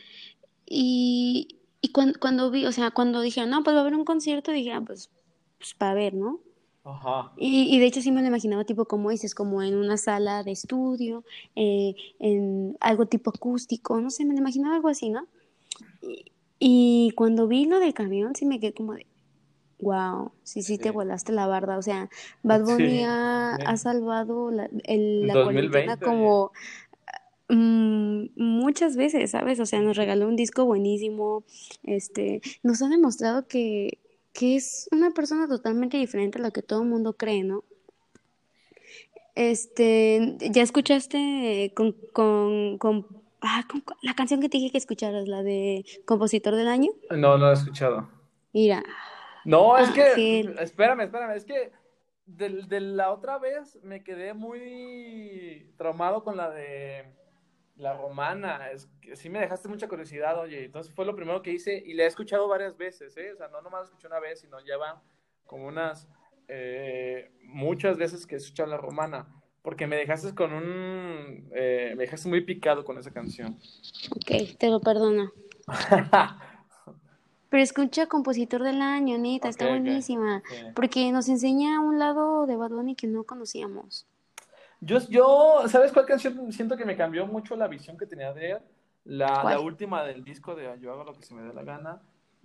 [0.65, 4.05] Y, y cuan- cuando, vi, o sea, cuando dije, no, pues va a haber un
[4.05, 5.09] concierto, dije, ah, pues,
[5.57, 6.39] pues para ver, ¿no?
[6.83, 7.31] Ajá.
[7.37, 10.43] Y, y de hecho sí me lo imaginaba tipo como dices, como en una sala
[10.43, 11.23] de estudio,
[11.55, 15.27] eh, en algo tipo acústico, no sé, me lo imaginaba algo así, ¿no?
[16.01, 19.05] Y, y cuando vi lo del camión sí me quedé como de,
[19.79, 22.09] wow, sí, sí te volaste la barda, o sea,
[22.43, 26.51] Bad Bunny Sí, ha, ha salvado la, el- la 2020, cuarentena como
[27.49, 29.60] mm, muchas veces, ¿sabes?
[29.60, 31.43] O sea, nos regaló un disco buenísimo,
[31.83, 33.97] este, nos ha demostrado que,
[34.33, 37.63] que es una persona totalmente diferente a lo que todo el mundo cree, ¿no?
[39.36, 43.05] Este, ¿ya escuchaste con, con, con,
[43.41, 46.91] ah, con- la canción que te dije que escucharas, la de Compositor del Año?
[47.12, 48.10] No, no lo he escuchado.
[48.53, 48.83] Mira,
[49.45, 50.55] No, es que, Ángel.
[50.60, 51.71] espérame, espérame, es que
[52.25, 57.05] de, de la otra vez me quedé muy traumado con la de
[57.77, 58.71] la romana.
[58.71, 60.65] Es que sí me dejaste mucha curiosidad, oye.
[60.65, 63.31] Entonces fue lo primero que hice y la he escuchado varias veces, ¿eh?
[63.33, 64.97] O sea, no nomás la escuché una vez, sino ya van
[65.45, 66.07] como unas
[66.47, 69.27] eh, muchas veces que he escuchado la romana.
[69.61, 71.49] Porque me dejaste con un.
[71.53, 73.59] eh, me dejaste muy picado con esa canción.
[74.11, 75.31] ok, te lo perdono.
[77.49, 79.77] Pero escucha Compositor del Año, neta, está Ok, ok.
[79.79, 80.43] buenísima.
[80.75, 84.05] Porque nos enseña un lado de Bad Bunny que no conocíamos.
[84.79, 88.51] Yo, yo, ¿sabes cuál canción siento que me cambió mucho la visión que tenía de
[88.51, 88.59] él?
[89.05, 92.01] La, la última del disco de Yo hago lo que se me dé la gana.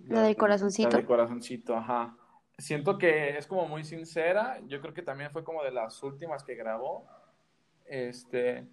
[0.07, 0.89] ¿La del corazoncito?
[0.89, 2.15] La del corazoncito, ajá.
[2.57, 4.59] Siento que es como muy sincera.
[4.67, 7.05] Yo creo que también fue como de las últimas que grabó.
[7.85, 8.65] Este,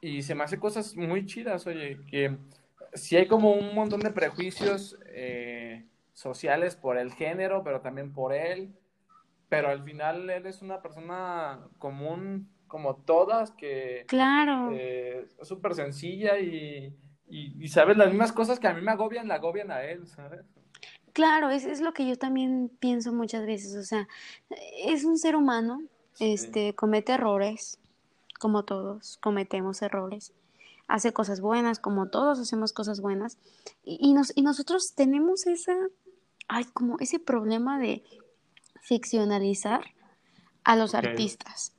[0.00, 2.36] y se me hace cosas muy chidas, oye, que
[2.94, 8.32] sí hay como un montón de prejuicios eh, sociales por el género, pero también por
[8.32, 8.74] él.
[9.48, 14.70] Pero al final él es una persona común como todas, que Claro.
[14.72, 16.94] eh, es súper sencilla y,
[17.28, 20.06] y, y sabes las mismas cosas que a mí me agobian, la agobian a él,
[20.06, 20.40] ¿sabes?
[21.12, 24.08] Claro, es, es lo que yo también pienso muchas veces, o sea,
[24.84, 26.32] es un ser humano, Sí.
[26.34, 27.78] este, comete errores,
[28.38, 30.32] como todos, cometemos errores,
[30.86, 33.38] hace cosas buenas, como todos hacemos cosas buenas,
[33.84, 35.76] y, y nos, y nosotros tenemos esa,
[36.48, 38.02] ay, como ese problema de
[38.82, 39.82] ficcionalizar
[40.64, 41.72] a los artistas.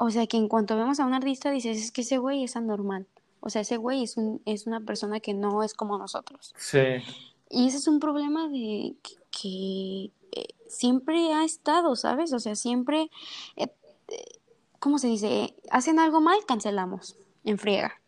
[0.00, 2.54] O sea, que en cuanto vemos a un artista dices, es que ese güey es
[2.54, 3.08] anormal.
[3.40, 6.54] O sea, ese güey es un, es una persona que no es como nosotros.
[6.56, 7.02] Sí,
[7.50, 12.32] Y ese es un problema de que, que, eh, siempre ha estado, ¿sabes?
[12.32, 13.10] O sea, siempre,
[13.56, 13.72] eh,
[14.06, 14.24] eh,
[14.78, 15.56] ¿cómo se dice?
[15.68, 18.00] Hacen algo mal, cancelamos, en friega.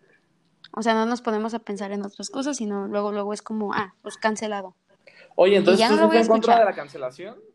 [0.70, 3.74] O sea, no nos ponemos a pensar en otras cosas, sino luego, luego es como,
[3.74, 4.76] ah, pues cancelado.
[5.34, 7.49] Oye, entonces ya tú no estás en contra de la cancelación.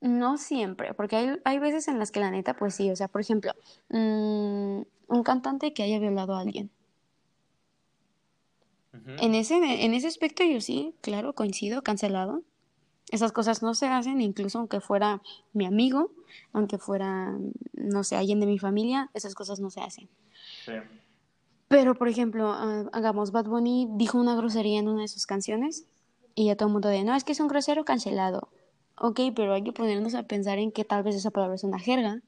[0.00, 3.08] No siempre, porque hay, hay veces en las que la neta, pues sí, o sea,
[3.08, 3.52] por ejemplo,
[3.88, 6.70] mm, un cantante que haya violado a alguien.
[9.20, 12.42] En ese, en ese aspecto yo sí, claro, coincido, cancelado.
[13.10, 16.10] Esas cosas no se hacen, incluso aunque fuera mi amigo,
[16.52, 17.34] aunque fuera,
[17.72, 20.08] no sé, alguien de mi familia, esas cosas no se hacen.
[20.64, 20.72] Sí.
[21.68, 25.86] Pero, por ejemplo, ah, hagamos, Bad Bunny dijo una grosería en una de sus canciones
[26.34, 28.48] y ya todo el mundo de, no, es que es un grosero cancelado.
[29.00, 31.78] Ok, pero hay que ponernos a pensar en que tal vez esa palabra es una
[31.78, 32.20] jerga,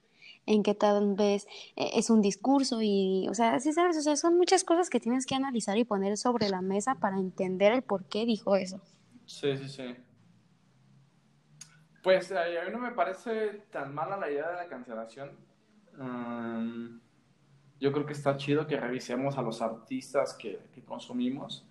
[0.47, 4.17] en que tal vez eh, es un discurso y, o sea, sí sabes, o sea,
[4.17, 7.83] son muchas cosas que tienes que analizar y poner sobre la mesa para entender el
[7.83, 8.81] por qué dijo eso.
[9.27, 9.95] Sí, sí, sí.
[12.03, 15.31] Pues a mí no me parece tan mala la idea de la cancelación.
[15.99, 16.99] Mm,
[17.79, 21.67] yo creo que está chido que revisemos a los artistas que, que consumimos.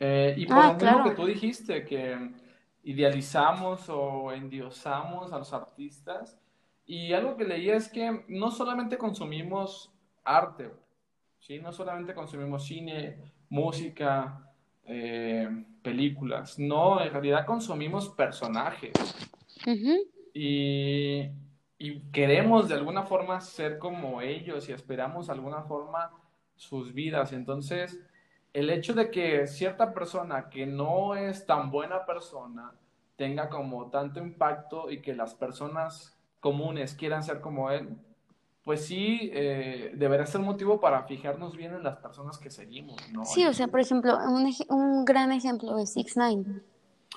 [0.00, 2.30] Eh, y por Ah, lo mismo que tú dijiste, que
[2.82, 6.38] idealizamos o endiosamos a los artistas.
[6.86, 9.92] Y algo que leí es que no solamente consumimos
[10.24, 10.70] arte,
[11.38, 11.58] ¿sí?
[11.58, 14.48] No solamente consumimos cine música,
[14.84, 15.48] eh,
[15.82, 16.58] películas.
[16.58, 18.92] No, en realidad consumimos personajes
[20.34, 21.30] y,
[21.78, 26.10] y queremos de alguna forma ser como ellos y esperamos de alguna forma
[26.56, 27.32] sus vidas.
[27.32, 28.00] Entonces,
[28.52, 32.72] el hecho de que cierta persona que no es tan buena persona
[33.16, 37.96] tenga como tanto impacto y que las personas comunes quieran ser como él,
[38.62, 43.24] pues sí, eh, deberá ser motivo para fijarnos bien en las personas que seguimos, ¿no?
[43.24, 46.44] Sí, o sea, por ejemplo, un, ej- un gran ejemplo es Six Nine.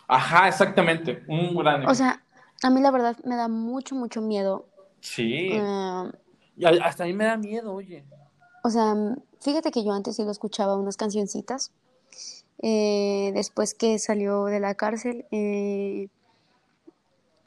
[0.07, 2.23] Ajá, exactamente, un gran O sea,
[2.63, 4.65] a mí la verdad me da mucho, mucho miedo.
[5.01, 6.11] Sí, eh,
[6.55, 8.05] y hasta a mí me da miedo, oye.
[8.63, 8.95] o sea,
[9.41, 11.71] fíjate que yo antes sí lo escuchaba unas cancioncitas.
[12.63, 16.09] eh, después que salió de la cárcel, eh,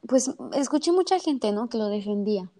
[0.06, 1.68] pues escuché mucha gente, ¿no?
[1.68, 2.50] Que lo defendía.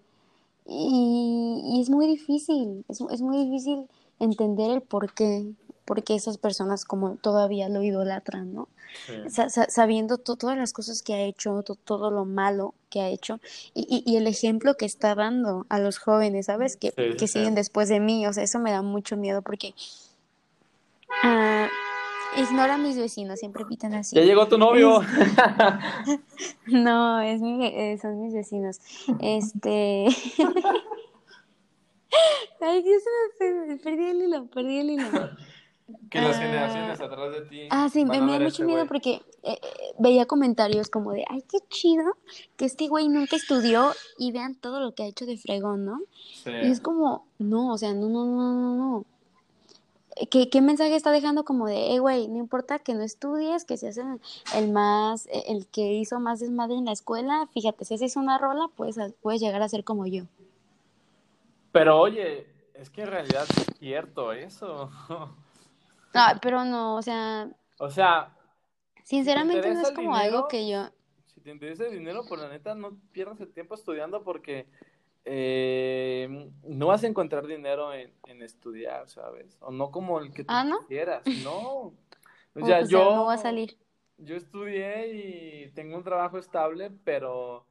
[0.67, 3.89] Y, y es muy difícil, es, es muy difícil
[4.21, 5.47] entender el por qué,
[5.85, 8.69] por qué esas personas como todavía lo idolatran, ¿no?
[9.07, 9.13] Sí.
[9.29, 13.01] Sa- sa- sabiendo to- todas las cosas que ha hecho, to- todo lo malo que
[13.01, 13.41] ha hecho
[13.75, 16.77] y, y- y el ejemplo que está dando a los jóvenes, ¿sabes?
[16.77, 17.33] Que, Sí, sí, que sí.
[17.39, 19.75] siguen después de mí, o sea, eso me da mucho miedo porque
[21.25, 21.69] ah,
[22.37, 24.15] ignora a mis vecinos, siempre pitan así.
[24.17, 25.01] Ya llegó tu novio.
[26.67, 28.79] No, es mi, eh, son mis vecinos.
[29.21, 30.07] Este.
[32.61, 33.03] Ay, Dios,
[33.39, 35.31] se me perdí el hilo, perdí el hilo.
[36.11, 36.41] Que las Ah.
[36.41, 37.69] generaciones atrás de ti.
[37.71, 39.59] Ah, sí, me, me da mucho este miedo porque eh, eh,
[39.99, 42.17] veía comentarios como de, ay, qué chido
[42.57, 46.01] que este güey nunca estudió y vean todo lo que ha hecho de fregón, ¿no?
[46.43, 46.51] Sí.
[46.51, 49.05] Y es como, no, o sea, no, no, no, no, no.
[50.31, 53.77] ¿Qué, qué mensaje está dejando como de, eh, güey, no importa que no estudies, que
[53.77, 54.21] seas el,
[54.55, 58.39] el más, eh, el que hizo más desmadre en la escuela, fíjate, si haces una
[58.39, 60.23] rola, pues puedes llegar a ser como yo.
[61.73, 64.89] Pero oye, es que en realidad es cierto eso.
[66.15, 68.35] Ah, pero no, o sea, O sea,
[69.03, 70.91] sinceramente no es como dinero, algo que yo...
[71.27, 74.67] si te interesa el dinero, por la neta, no pierdas el tiempo estudiando porque
[75.25, 79.57] eh, no vas a encontrar dinero en, en estudiar, ¿sabes?
[79.61, 80.79] O no como el que tú Ah, ¿no?
[80.89, 81.95] quieras, no.
[82.57, 83.79] O como, sea, pues, yo, no va a salir.
[84.19, 85.09] yo estudié
[85.67, 87.67] y tengo un trabajo estable, pero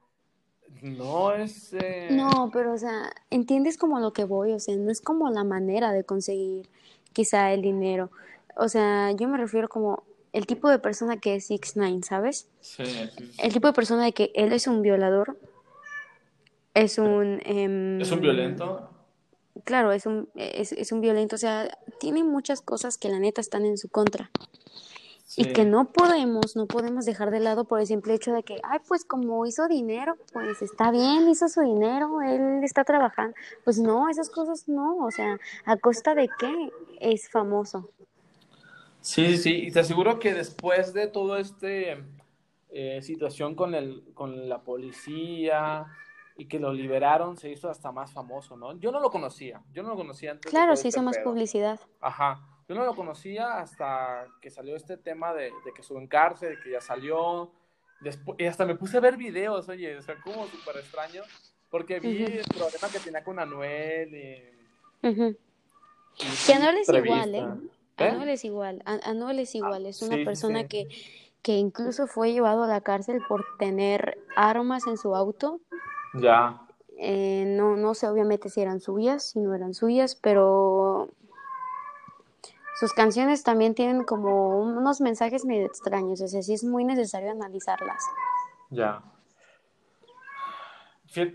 [0.82, 1.72] no es...
[1.74, 5.30] eh, No, pero o sea, entiendes como lo que voy, o sea, no es como
[5.30, 6.68] la manera de conseguir
[7.14, 8.10] quizá el dinero.
[8.56, 12.48] O sea, yo me refiero como el tipo de persona que es Six Nine, ¿sabes?
[12.60, 13.30] Sí, sí, sí.
[13.38, 15.38] El tipo de persona de que él es un violador,
[16.74, 17.40] es un...
[17.44, 18.90] em, ¿Es un violento?
[19.62, 23.40] Claro, es un, es, es un violento, o sea, tiene muchas cosas que la neta
[23.40, 24.30] están en su contra.
[25.36, 28.60] Y que no podemos, no podemos dejar de lado por el simple hecho de que,
[28.62, 33.34] ay, pues como hizo dinero, pues está bien, hizo su dinero, él está trabajando.
[33.64, 37.90] Pues no, esas cosas no, o sea, ¿a costa de qué es famoso?
[39.00, 42.04] Sí, sí, y te aseguro que después de todo este
[42.70, 45.86] eh, situación con el, con la policía
[46.36, 48.78] y que lo liberaron, se hizo hasta más famoso, ¿no?
[48.78, 51.30] Yo no lo conocía, yo no lo conocía antes Claro, se este hizo más pedo.
[51.30, 51.80] publicidad.
[52.00, 56.06] Ajá, yo no lo conocía hasta que salió este tema de, de que estuvo en
[56.06, 57.50] cárcel, de que ya salió,
[58.00, 61.22] después, y hasta me puse a ver videos, oye, o sea, como súper extraño,
[61.70, 64.42] porque vi el problema que tenía con Anuel y...
[66.46, 67.26] Que Anuel es entrevista.
[67.26, 67.68] igual, ¿eh?
[67.98, 68.08] ¿Eh?
[68.08, 70.68] Anuel es igual, A- Anuel es igual, es una sí, persona sí.
[70.68, 70.88] que,
[71.42, 75.60] que incluso fue llevado a la cárcel por tener armas en su auto.
[76.14, 76.60] Ya.
[76.96, 81.08] Eh, no, no sé obviamente si eran suyas, si no eran suyas, pero
[82.84, 87.30] sus canciones también tienen como unos mensajes medio extraños, o sea, sí es muy necesario
[87.30, 88.02] analizarlas.
[88.68, 89.02] Ya.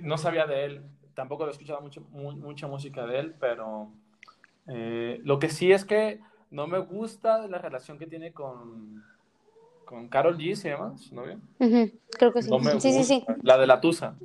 [0.02, 0.84] No sabía de él,
[1.16, 3.90] tampoco he escuchado mucho, mu- mucha música de él, pero
[4.68, 6.20] eh, lo que sí es que
[6.52, 9.04] no me gusta la relación que tiene con,
[9.86, 11.40] con Carol G, ¿se llama su novia?
[12.12, 12.50] Creo que sí.
[12.52, 13.26] No me Sí, sí, sí.
[13.42, 14.16] La de la Tusa.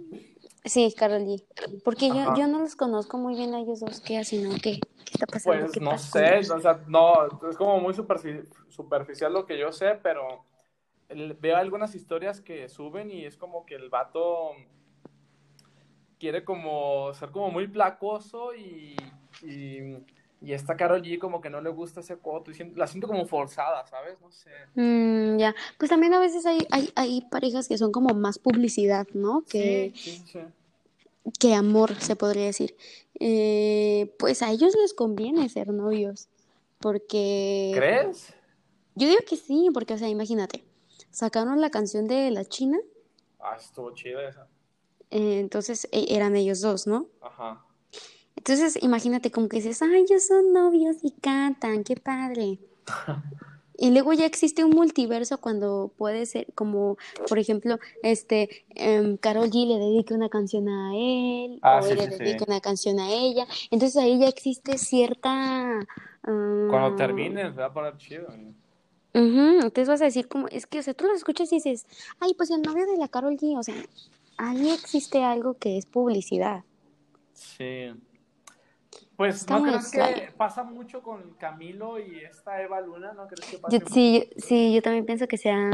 [0.64, 1.44] Sí, Karol G.
[1.85, 4.00] Porque yo, yo no los conozco muy bien a ellos dos.
[4.00, 4.81] ¿Qué hacen o qué?
[4.81, 5.61] ¿Qué está pasando?
[5.61, 9.72] Pues ¿Qué no sé, o sea, no, es como muy superfi- superficial lo que yo
[9.72, 10.46] sé, pero
[11.09, 14.53] veo algunas historias que suben y es como que el vato
[16.18, 18.96] quiere como ser como muy placoso y,
[19.42, 19.81] y,
[20.44, 23.07] y esta Karol G como que no le gusta ese coto y siento- la siento
[23.09, 24.20] como forzada, ¿sabes?
[24.20, 24.50] No sé.
[24.74, 25.54] Mm, ya.
[25.78, 29.42] Pues también a veces hay, hay, hay parejas que son como más publicidad, ¿no?
[29.48, 30.40] Que, Sí, sí, sí.
[31.40, 32.76] que amor, se podría decir.
[33.20, 36.28] Eh, pues a ellos les conviene ser novios.
[36.80, 37.72] Porque.
[37.74, 38.35] ¿Crees?
[38.94, 40.62] Yo digo que sí, porque, o sea, imagínate.
[41.11, 42.78] Sacaron la canción de La China,
[43.40, 44.46] Ah, estuvo chida esa.
[45.11, 47.07] eh, entonces e- eran ellos dos, ¿no?
[47.22, 47.63] Ajá.
[48.46, 52.59] Entonces, imagínate como que dices, ay, ellos son novios y cantan, qué padre.
[53.78, 59.50] Y luego ya existe un multiverso cuando puede ser, como por ejemplo, este, um, Carol
[59.50, 62.22] G le dedica una canción a él, ah, o sí, él sí, le sí.
[62.22, 63.46] dedica una canción a ella.
[63.70, 65.80] Entonces ahí ya existe cierta...
[66.26, 68.28] Uh, Cuando termine, se va a poner chido.
[68.28, 69.54] Uh -huh.
[69.54, 71.87] Entonces vas a decir como, es que, o sea, tú lo escuchas y dices,
[72.20, 73.74] ay, pues el novio de la Carol G, o sea,
[74.37, 76.62] ahí existe algo que es publicidad.
[77.33, 77.90] Sí.
[79.16, 83.12] Pues, ¿no crees que pasa mucho con Camilo y esta Eva Luna?
[83.12, 85.70] ¿No crees que Yo, pasa sí, yo- sí, yo también pienso que sea,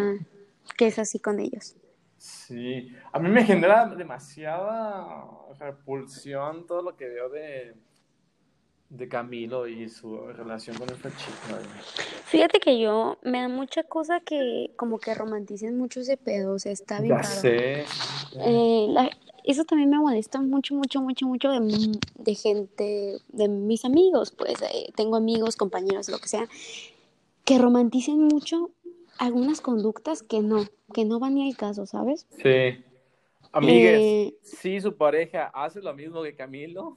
[0.76, 1.74] que es así con ellos.
[2.18, 5.24] Sí, a mí me genera demasiada
[5.58, 7.74] repulsión todo lo que veo de,
[8.90, 11.58] de Camilo y su relación con esta chica.
[12.26, 16.58] Fíjate que yo, me da mucha cosa que como que romanticen mucho ese pedo, o
[16.58, 17.40] sea, está bien Ya raro.
[17.40, 17.84] sé.
[18.44, 19.10] Eh, la-
[19.50, 24.60] eso también me molesta mucho, mucho, mucho, mucho de, de gente, de mis amigos, pues
[24.62, 26.48] eh, tengo amigos, compañeros, lo que sea,
[27.44, 28.70] que romanticen mucho
[29.18, 32.26] algunas conductas que no, que no van ni al caso, ¿sabes?
[32.30, 32.84] Sí.
[33.52, 36.96] Amigues, Eh, si su pareja hace lo mismo que Camilo,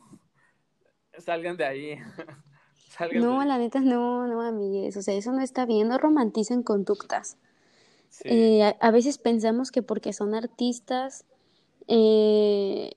[1.17, 1.95] salgan de ahí.
[2.89, 3.47] salgan de no, ahí.
[3.47, 7.37] la neta, no, no, amigues, o sea, eso no está bien, no romanticen conductas.
[8.09, 8.29] Sí.
[8.29, 11.25] Eh, a, a veces pensamos que porque son artistas
[11.87, 12.91] eh,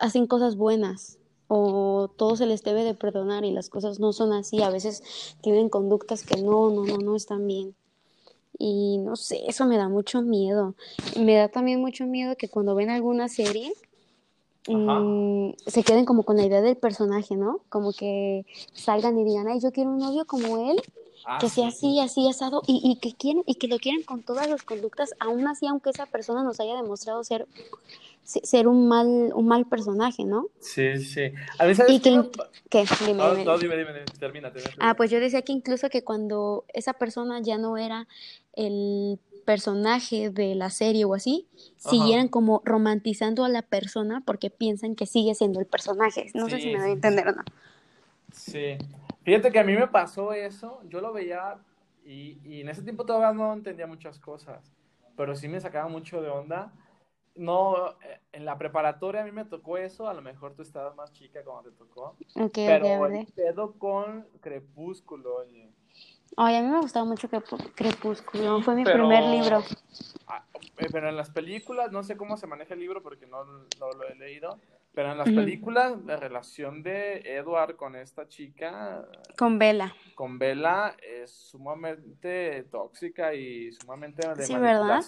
[0.00, 4.32] hacen cosas buenas o todo se les debe de perdonar y las cosas no son
[4.32, 4.62] así.
[4.62, 5.02] A veces
[5.42, 7.74] tienen conductas que no, no, no, no están bien.
[8.58, 10.74] Y no sé, eso me da mucho miedo.
[11.18, 13.72] Me da también mucho miedo que cuando ven alguna serie
[14.68, 17.60] mm, se queden como con la idea del personaje, ¿no?
[17.68, 20.80] Como que salgan y digan, ay, yo quiero un novio como él
[21.26, 21.98] Ah, que sea sí.
[21.98, 25.10] así, así asado y, y que quieren y que lo quieren con todas las conductas,
[25.20, 29.66] aún así, aunque esa persona nos haya demostrado ser se- ser un mal un mal
[29.66, 30.46] personaje, ¿no?
[30.60, 31.32] Sí, sí.
[31.58, 32.28] A ¿sabes Y qué que me-
[32.68, 32.84] ¿qué?
[33.06, 33.44] Dime, No, dime.
[33.44, 34.04] no, dime, dime, dime.
[34.18, 34.74] Termina, termina.
[34.78, 38.06] Ah, pues yo decía que incluso que cuando esa persona ya no era
[38.54, 41.90] el personaje de la serie o así, Ajá.
[41.90, 46.26] siguieran como romantizando a la persona porque piensan que sigue siendo el personaje.
[46.34, 47.42] No sé si me doy a sí, entender o no.
[48.32, 48.76] Sí.
[49.24, 51.56] Fíjate que a mí me pasó eso, yo lo veía
[52.04, 54.72] y, y en ese tiempo todavía no entendía muchas cosas,
[55.16, 56.72] pero sí me sacaba mucho de onda.
[57.36, 60.94] No, eh, en la preparatoria a mí me tocó eso, a lo mejor tú estabas
[60.96, 63.10] más chica cuando te tocó, Ok, ok, pero ok.
[63.12, 65.70] el pedo con Crepúsculo, oye.
[66.36, 67.28] Ay, a mí me gustaba mucho
[67.74, 69.62] Crepúsculo, fue mi Pero- primer libro.
[70.26, 70.44] Ah,
[70.78, 73.90] eh, pero en las películas, no sé cómo se maneja el libro porque no, no
[73.96, 74.58] lo he leído,
[74.92, 79.04] pero en las películas la relación de Edward con esta chica
[79.36, 79.94] Con Bella.
[80.14, 85.02] con Bella es sumamente tóxica y sumamente de Sí, ¿verdad?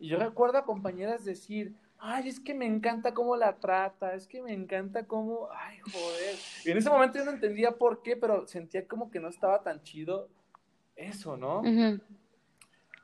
[0.00, 4.26] Y yo recuerdo a compañeras decir, ay, es que me encanta cómo la trata, es
[4.26, 6.36] que me encanta cómo, ay, joder.
[6.64, 9.62] Y en ese momento yo no entendía por qué, pero sentía como que no estaba
[9.62, 10.28] tan chido
[10.96, 11.62] eso, ¿no?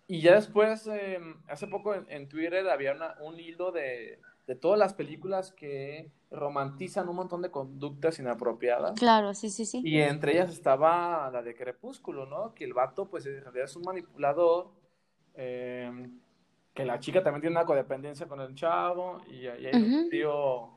[0.09, 4.55] Y ya después, eh, hace poco en, en Twitter había una- un hilo de, de
[4.55, 8.99] todas las películas que romantizan un montón de conductas inapropiadas.
[8.99, 9.83] Claro, sí, sí, sí.
[9.85, 12.55] Y entre ellas estaba la de Crepúsculo, ¿no?
[12.55, 14.71] Que el vato, pues, en realidad es un manipulador.
[15.35, 15.91] eh,
[16.77, 19.21] que la chica también tiene una codependencia con el chavo.
[19.29, 20.71] Y ahí hay un tío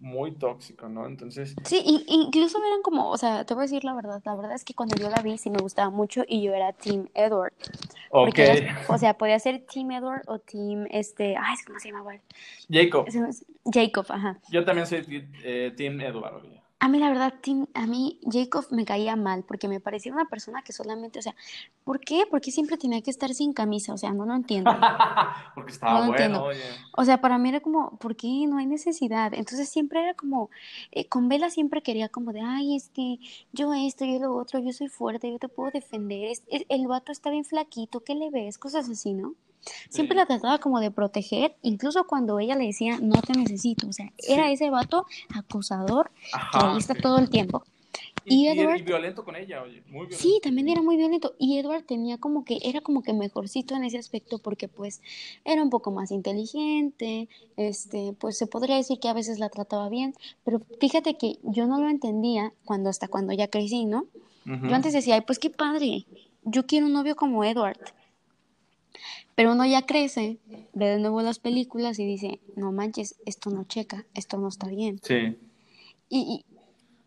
[0.00, 1.06] muy tóxico, ¿no?
[1.06, 4.34] Entonces, Sí, y- incluso eran como, o sea, te voy a decir la verdad, la
[4.36, 7.08] verdad es que cuando yo la vi sí me gustaba mucho y yo era Team
[7.14, 7.52] Edward.
[8.10, 8.38] ok.
[8.38, 12.12] Era- o sea, podía ser Team Edward o Team, este, ay, ¿cómo se llamaba?
[12.70, 13.06] Jacob,
[13.72, 14.40] Jacob, ajá.
[14.50, 16.57] yo también soy eh, Team Edward.
[16.80, 17.34] A mí la verdad,
[17.74, 21.34] a mí Jacob me caía mal porque me parecía una persona que solamente, o sea,
[21.82, 22.24] ¿por qué?
[22.30, 23.92] ¿Por qué siempre tenía que estar sin camisa?
[23.94, 24.70] O sea, no lo entiendo.
[25.56, 26.44] Porque estaba No lo bueno, entiendo.
[26.44, 26.62] oye.
[26.96, 28.46] O sea, para mí era como, ¿por qué?
[28.48, 29.34] No hay necesidad.
[29.34, 30.50] Entonces siempre era como,
[30.92, 33.18] eh, con Bella siempre quería como de, ay, es que
[33.52, 36.30] yo esto, yo lo otro, yo soy fuerte, yo te puedo defender.
[36.30, 38.56] Es- es- el vato está bien flaquito, ¿qué le ves?
[38.56, 39.34] Cosas así, ¿no?
[39.88, 40.18] Siempre Sí.
[40.18, 43.86] la trataba como de proteger, incluso cuando ella le decía, no te necesito.
[43.88, 46.10] O sea, era ese vato acosador
[46.52, 47.62] que ahí está todo el tiempo.
[48.24, 49.82] Y, Y Edward- y violento con ella, oye.
[49.86, 50.18] Muy violento.
[50.18, 51.34] Sí, también era muy violento.
[51.38, 55.00] Y Edward tenía como que, era como que mejorcito en ese aspecto porque pues
[55.46, 59.88] era un poco más inteligente, este, pues se podría decir que a veces la trataba
[59.88, 64.04] bien, pero fíjate que yo no lo entendía cuando hasta cuando ya crecí, ¿no?
[64.44, 66.06] Yo antes decía, ay, pues qué padre,
[66.42, 67.78] yo quiero un novio como Edward.
[69.38, 70.40] Pero uno ya crece,
[70.72, 74.66] ve de nuevo las películas y dice, no manches, esto no checa, esto no está
[74.66, 74.98] bien.
[75.00, 75.38] Sí.
[76.08, 76.44] Y, y-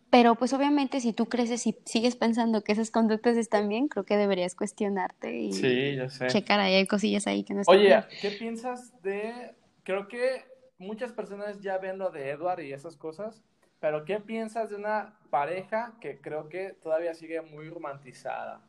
[0.09, 4.05] pero pues obviamente si tú creces y sigues pensando que esas conductas están bien, creo
[4.05, 6.27] que deberías cuestionarte y Sí, ya sé.
[6.27, 8.03] checar ahí, hay cosillas ahí que no están Oye, bien.
[8.21, 9.53] ¿qué piensas de...
[9.83, 10.45] Creo que
[10.77, 13.43] muchas personas ya ven lo de Edward y esas cosas,
[13.81, 18.61] pero ¿qué piensas de una pareja que creo que todavía sigue muy romantizada?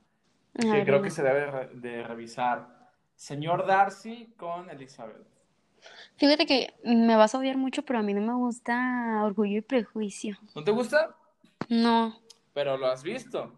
[0.59, 2.82] Que creo que se debe de revisar.
[3.27, 5.25] Señor Darcy con Elizabeth.
[6.17, 9.61] Fíjate que me vas a odiar mucho, pero a mí no me gusta Orgullo y
[9.61, 10.37] Prejuicio.
[10.57, 11.15] ¿No te gusta?
[11.69, 12.19] No.
[12.53, 13.53] Pero lo has visto.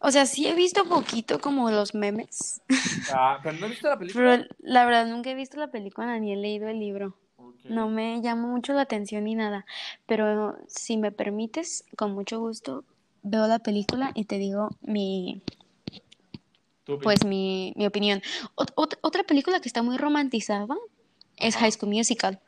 [0.00, 2.60] O sea, sí he visto poquito como los memes,
[3.12, 4.38] Ah, ¿pero no viste la película?
[4.38, 7.16] pero la verdad nunca he visto la película ni he leído el libro.
[7.68, 9.66] No me llama mucho la atención ni nada,
[10.06, 12.82] pero si me permites, con mucho gusto
[13.22, 15.42] veo la película y te digo mi.
[17.02, 18.22] Pues mi, mi opinión.
[18.54, 20.76] Ot- ot- otra película que está muy romantizada
[21.36, 21.56] es.
[21.56, 22.40] High School Musical.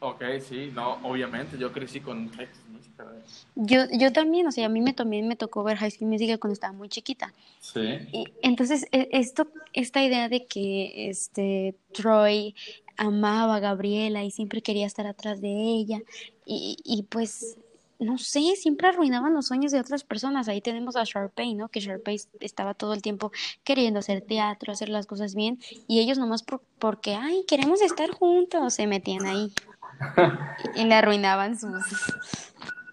[0.00, 3.06] Ok, sí, no, obviamente, yo crecí con High School Musical.
[3.16, 3.22] eh.
[3.56, 6.38] Yo, yo también, o sea, a mí me también me tocó ver High School Musical
[6.38, 7.34] cuando estaba muy chiquita.
[7.58, 7.80] Sí.
[8.12, 12.54] Y entonces, e- esto, esta idea de que este Troy
[12.96, 16.00] amaba a Gabriela y siempre quería estar atrás de ella,
[16.46, 17.56] y, y pues,
[17.98, 20.48] no sé, siempre arruinaban los sueños de otras personas.
[20.48, 21.68] Ahí tenemos a Sharpay, ¿no?
[21.68, 23.32] Que Sharpay estaba todo el tiempo
[23.64, 28.10] queriendo hacer teatro, hacer las cosas bien, y ellos nomás por- porque, ay, queremos estar
[28.10, 29.52] juntos, se metían ahí
[30.76, 31.72] y, y le arruinaban sus...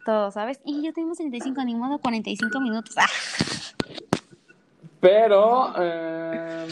[0.06, 0.60] Todo, ¿sabes?
[0.66, 2.94] Y ya tenemos 35, ni modo, 45 minutos.
[2.98, 3.08] ¡Ah!
[5.00, 6.68] Pero eh,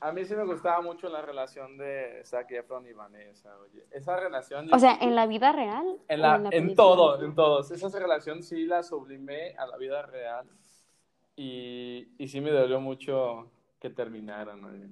[0.00, 3.56] a mí sí me gustaba mucho la relación de Zac Efron y Vanessa.
[3.58, 4.72] Oye, esa relación.
[4.72, 5.98] O sea, ¿en la vida real?
[6.08, 6.76] en, la, en la en película?
[6.76, 7.70] todo, en todos.
[7.70, 10.46] Esa relación sí la sublimé a la vida real.
[11.34, 14.64] Y, y sí me dolió mucho que terminaran.
[14.64, 14.88] oye.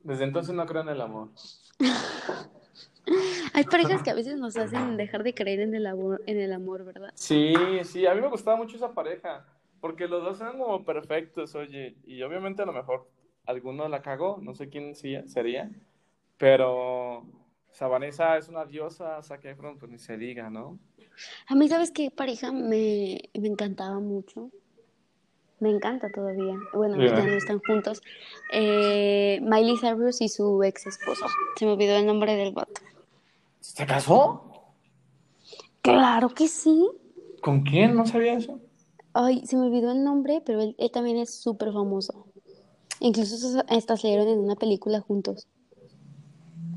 [0.00, 1.28] Desde entonces no creo en el amor.
[3.54, 6.52] Hay parejas que a veces nos hacen dejar de creer en el amor, en el
[6.52, 7.10] amor, ¿verdad?
[7.14, 9.44] Sí, sí, a mí me gustaba mucho esa pareja,
[9.80, 13.08] porque los dos eran como perfectos, oye, y obviamente a lo mejor
[13.46, 15.70] alguno la cagó, no sé quién sería,
[16.38, 17.26] pero
[17.80, 20.78] Vanessa es una diosa, Zac Efron, pues ni se diga, ¿no?
[21.48, 24.50] A mí, ¿sabes qué pareja me, me encantaba mucho?
[25.60, 26.56] Me encanta todavía.
[26.72, 27.14] Bueno, Ya.
[27.16, 28.02] ya no están juntos.
[28.52, 31.26] Eh, Miley Cyrus y su ex esposo.
[31.56, 32.80] Se me olvidó el nombre del vato.
[33.60, 34.74] ¿Se casó?
[35.82, 36.88] Claro que sí.
[37.40, 37.94] ¿Con quién?
[37.94, 38.58] No sabía eso.
[39.12, 42.26] Ay, se me olvidó el nombre, pero él, él también es súper famoso.
[43.04, 45.48] Incluso hasta salieron en una película juntos.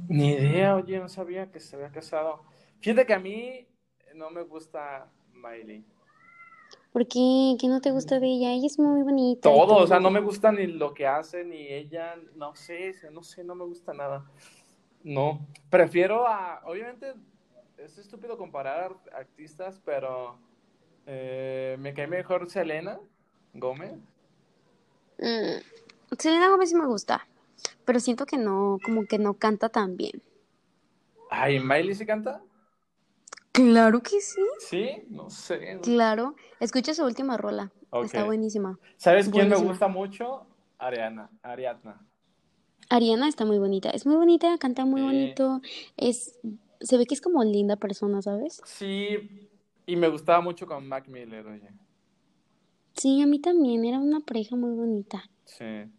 [0.07, 2.41] Ni idea, oye, no sabía que se había casado.
[2.80, 3.67] Fíjate que a mí
[4.15, 5.86] no me gusta Miley.
[6.91, 7.55] ¿Por qué?
[7.59, 8.53] ¿Qué no te gusta de ella?
[8.53, 9.41] Ella es muy bonita.
[9.41, 13.21] Todo, o sea, no me gusta ni lo que hace, ni ella, no sé, no
[13.21, 14.26] sé, no me gusta nada.
[15.03, 17.13] No, prefiero a, obviamente,
[17.78, 20.39] es estúpido comparar artistas, pero
[21.05, 22.99] eh, me cae mejor Selena
[23.53, 23.93] Gómez.
[25.19, 25.85] Mm,
[26.20, 27.28] Selena Gómez sí me gusta,
[27.86, 30.22] pero siento que no, como que no canta tan bien.
[31.30, 32.41] Ay, ¿Miley se canta?
[33.51, 34.41] Claro que sí.
[34.60, 35.80] Sí, no sé.
[35.82, 36.36] Claro.
[36.60, 37.72] Escucha su última rola.
[38.03, 38.80] Está buenísima.
[38.97, 40.45] ¿Sabes quién me gusta mucho?
[40.78, 42.06] Ariana, Ariadna.
[42.89, 43.89] Ariana está muy bonita.
[43.89, 45.06] Es muy bonita, canta muy Sí.
[45.06, 45.62] bonito.
[45.95, 46.38] Es,
[46.82, 48.62] se ve que es como linda persona, ¿sabes?
[48.66, 49.49] Sí,
[49.86, 51.70] y me gustaba mucho con Mac Miller, oye.
[52.93, 53.86] Sí, a mí también.
[53.86, 55.30] Era una pareja muy bonita.
[55.46, 55.89] Sí.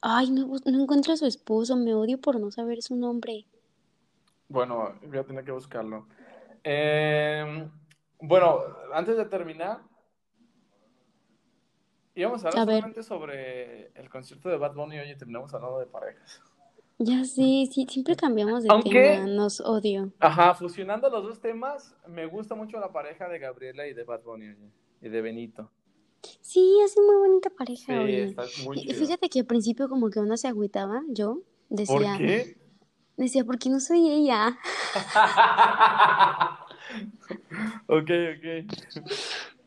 [0.00, 1.76] Ay, no, no encuentro a su esposo.
[1.76, 3.46] Me odio por no saber su nombre.
[4.48, 6.06] Bueno, voy a tener que buscarlo.
[6.64, 7.68] Eh,
[8.20, 8.60] bueno,
[8.94, 9.80] antes de terminar,
[12.14, 15.78] íbamos a hablar A solamente sobre el concierto de Bad Bunny hoy y terminamos hablando
[15.78, 16.40] de parejas.
[17.00, 19.26] Ya sé, sí, siempre cambiamos de Aunque- tema.
[19.26, 20.12] Nos odio.
[20.18, 24.22] Ajá, fusionando los dos temas, me gusta mucho la pareja de Gabriela y de Bad
[24.22, 24.54] Bunny
[25.00, 25.70] y de Benito.
[26.40, 28.94] Sí, es muy bonita pareja, Sí, está muy Y chido.
[28.94, 31.40] fíjate que al principio como que uno se agüitaba, yo
[31.86, 32.56] ¿Por decía, qué?
[33.16, 34.58] decía, ¿por qué no soy ella?
[37.88, 39.00] Ok, ok.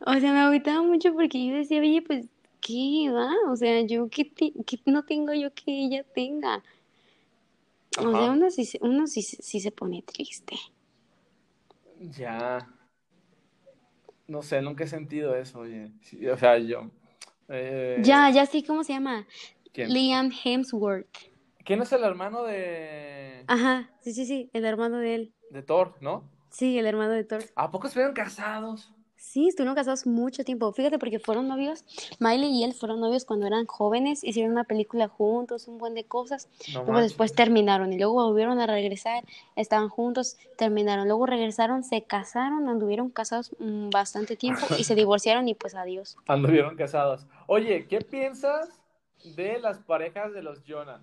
[0.06, 2.26] O sea, me agüitaba mucho porque yo decía, oye, pues,
[2.62, 3.32] ¿qué va?
[3.49, 6.64] O sea, yo qué, te- qué no tengo yo que ella tenga.
[7.97, 10.56] O sea, uno sí, uno sí, sí se pone triste.
[12.18, 12.60] Ya.
[14.32, 15.92] No sé, nunca he sentido eso, oye.
[16.00, 16.90] Sí, o sea, yo.
[17.50, 19.28] eh, Ya, ya sé cómo se llama.
[19.74, 19.94] ¿quién?
[19.94, 21.06] Liam Hemsworth.
[21.66, 25.34] ¿Quién es el hermano de, Ajá, sí, sí, sí, el hermano de él.
[25.50, 26.24] de Thor, no?
[26.50, 27.44] Sí, el hermano de Thor.
[27.56, 28.94] ¿A poco estuvieron casados?
[29.22, 30.74] Sí, estuvieron casados mucho tiempo.
[30.74, 31.86] Fíjate, porque fueron novios.
[32.20, 36.06] Miley y él fueron novios cuando eran jóvenes, hicieron una película juntos, un buen de
[36.06, 36.50] cosas.
[36.70, 37.12] No Luego manches.
[37.12, 39.24] después terminaron y luego volvieron a regresar,
[39.56, 41.08] estaban juntos, terminaron.
[41.08, 46.18] Luego regresaron, se casaron, anduvieron casados mm, bastante tiempo y se divorciaron y pues adiós.
[46.26, 47.28] Anduvieron casados.
[47.46, 48.70] Oye, ¿qué piensas
[49.36, 51.00] de las parejas de los Jonas?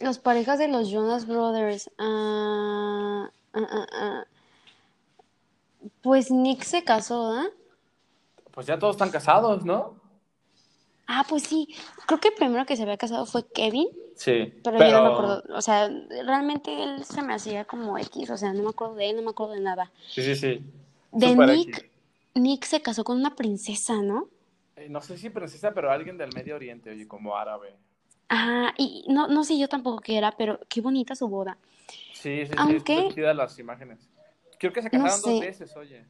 [0.00, 1.90] Las parejas de los Jonas Brothers.
[1.98, 4.24] ah, ah, ah, ah.
[6.02, 7.46] Pues Nick se casó, ¿ah?
[8.52, 10.00] Pues ya todos están casados, ¿no?
[11.06, 11.68] Ah, pues sí.
[12.06, 14.54] Creo que el primero que se había casado fue Kevin, Sí.
[14.62, 15.42] pero, yo no me acuerdo.
[15.56, 15.88] O sea,
[16.24, 19.22] realmente él se me hacía como X, o sea, no me acuerdo de él, no
[19.22, 19.90] me acuerdo de nada.
[20.08, 20.62] Sí, sí, sí.
[21.12, 21.90] De Super Nick, X.
[22.34, 24.28] Nick se casó con una princesa, ¿no?
[24.76, 27.74] Eh, No sé si princesa, pero alguien del Medio Oriente, oye, como árabe.
[28.30, 31.58] Ah, y no, no sé yo tampoco qué era, pero qué bonita su boda.
[32.14, 33.98] Sí, sí, sí, Aunque- chidas las imágenes.
[34.64, 35.46] Creo que se No casaron dos sé.
[35.46, 36.06] veces, oye.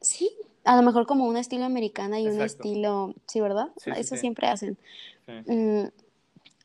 [0.00, 0.30] Sí,
[0.62, 3.70] a lo mejor como un estilo americana y un estilo, sí, ¿verdad?
[3.76, 4.20] Sí, Eso sí.
[4.20, 4.78] siempre hacen.
[5.46, 5.86] Mm,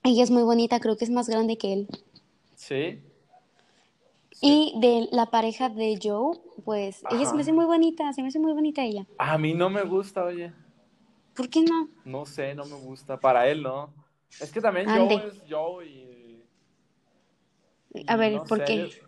[0.03, 1.88] ella es muy bonita, creo que es más grande que él.
[2.55, 3.01] Sí.
[4.41, 8.28] Y de la pareja de Joe, pues ella se me hace muy bonita, se me
[8.28, 9.07] hace muy bonita ella.
[9.18, 10.53] A mí no me gusta, oye.
[11.36, 11.89] ¿Por qué no?
[12.05, 13.20] No sé, no me gusta.
[13.20, 13.91] Para él, ¿no?
[14.39, 15.18] Es que también Ande.
[15.18, 16.43] Joe es Joe y...
[17.95, 18.65] y A ver, no ¿por sé.
[18.65, 19.07] qué?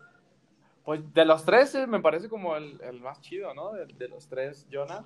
[0.89, 3.73] Pues de los tres eh, me parece como el, el más chido, ¿no?
[3.73, 5.05] De, de los tres, Jonah.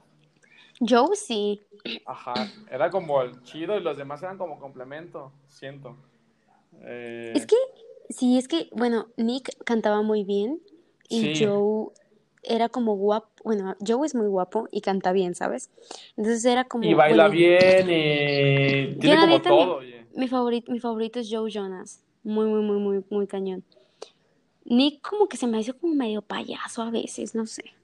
[0.79, 1.61] Joe sí.
[2.05, 2.34] Ajá,
[2.71, 5.97] era como el chido y los demás eran como complemento, siento.
[6.84, 7.57] Eh, Es que,
[8.09, 10.61] sí, es que, bueno, Nick cantaba muy bien
[11.09, 11.45] y Sí.
[11.45, 11.88] Joe
[12.43, 15.69] era como guapo, bueno, Joe es muy guapo y canta bien, ¿sabes?
[16.15, 16.86] Entonces era como...
[16.86, 20.05] y baila bueno, bien y Yo, tiene como todo, oye.
[20.15, 22.01] Mi favorito, mi favorito es Joe Jonas.
[22.23, 23.65] Muy, muy, muy, muy, muy cañón.
[24.74, 27.76] Nick como que se me hizo como medio payaso a veces, no sé.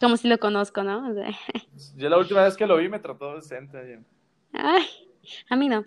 [0.00, 1.08] Como si lo conozco, ¿no?
[1.10, 1.30] O sea,
[1.96, 4.00] Yo la última vez que lo vi me trató decente,
[4.52, 4.86] ay,
[5.48, 5.84] a mí no.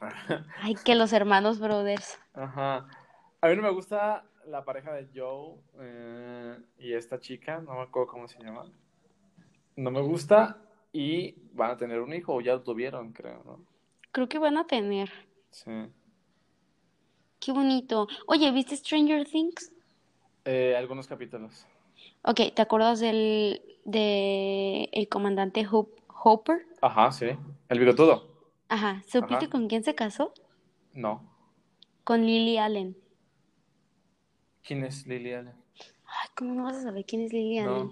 [0.60, 2.18] Ay, que los hermanos brothers.
[2.34, 2.86] Ajá.
[3.40, 7.82] A mí no me gusta la pareja de Joe eh, y esta chica, no me
[7.82, 8.64] acuerdo cómo se llama.
[9.76, 10.58] No me gusta
[10.92, 13.64] y van a tener un hijo, o ya lo tuvieron, creo, ¿no?
[14.10, 15.10] Creo que van a tener.
[15.50, 15.70] Sí.
[17.44, 18.06] Qué bonito.
[18.26, 19.72] Oye, ¿viste Stranger Things?
[20.44, 21.66] Eh, algunos capítulos.
[22.22, 25.90] Ok, ¿te acuerdas del de el comandante Hop-
[26.22, 26.64] Hopper?
[26.80, 27.26] Ajá, sí.
[27.68, 28.28] El bigotudo.
[28.68, 29.50] Ajá, ¿supiste Ajá.
[29.50, 30.32] con quién se casó?
[30.94, 31.28] No.
[32.04, 32.96] Con Lily Allen.
[34.62, 35.54] ¿Quién es Lily Allen?
[36.06, 37.90] Ay, ¿cómo no vas a saber quién es Lily Allen?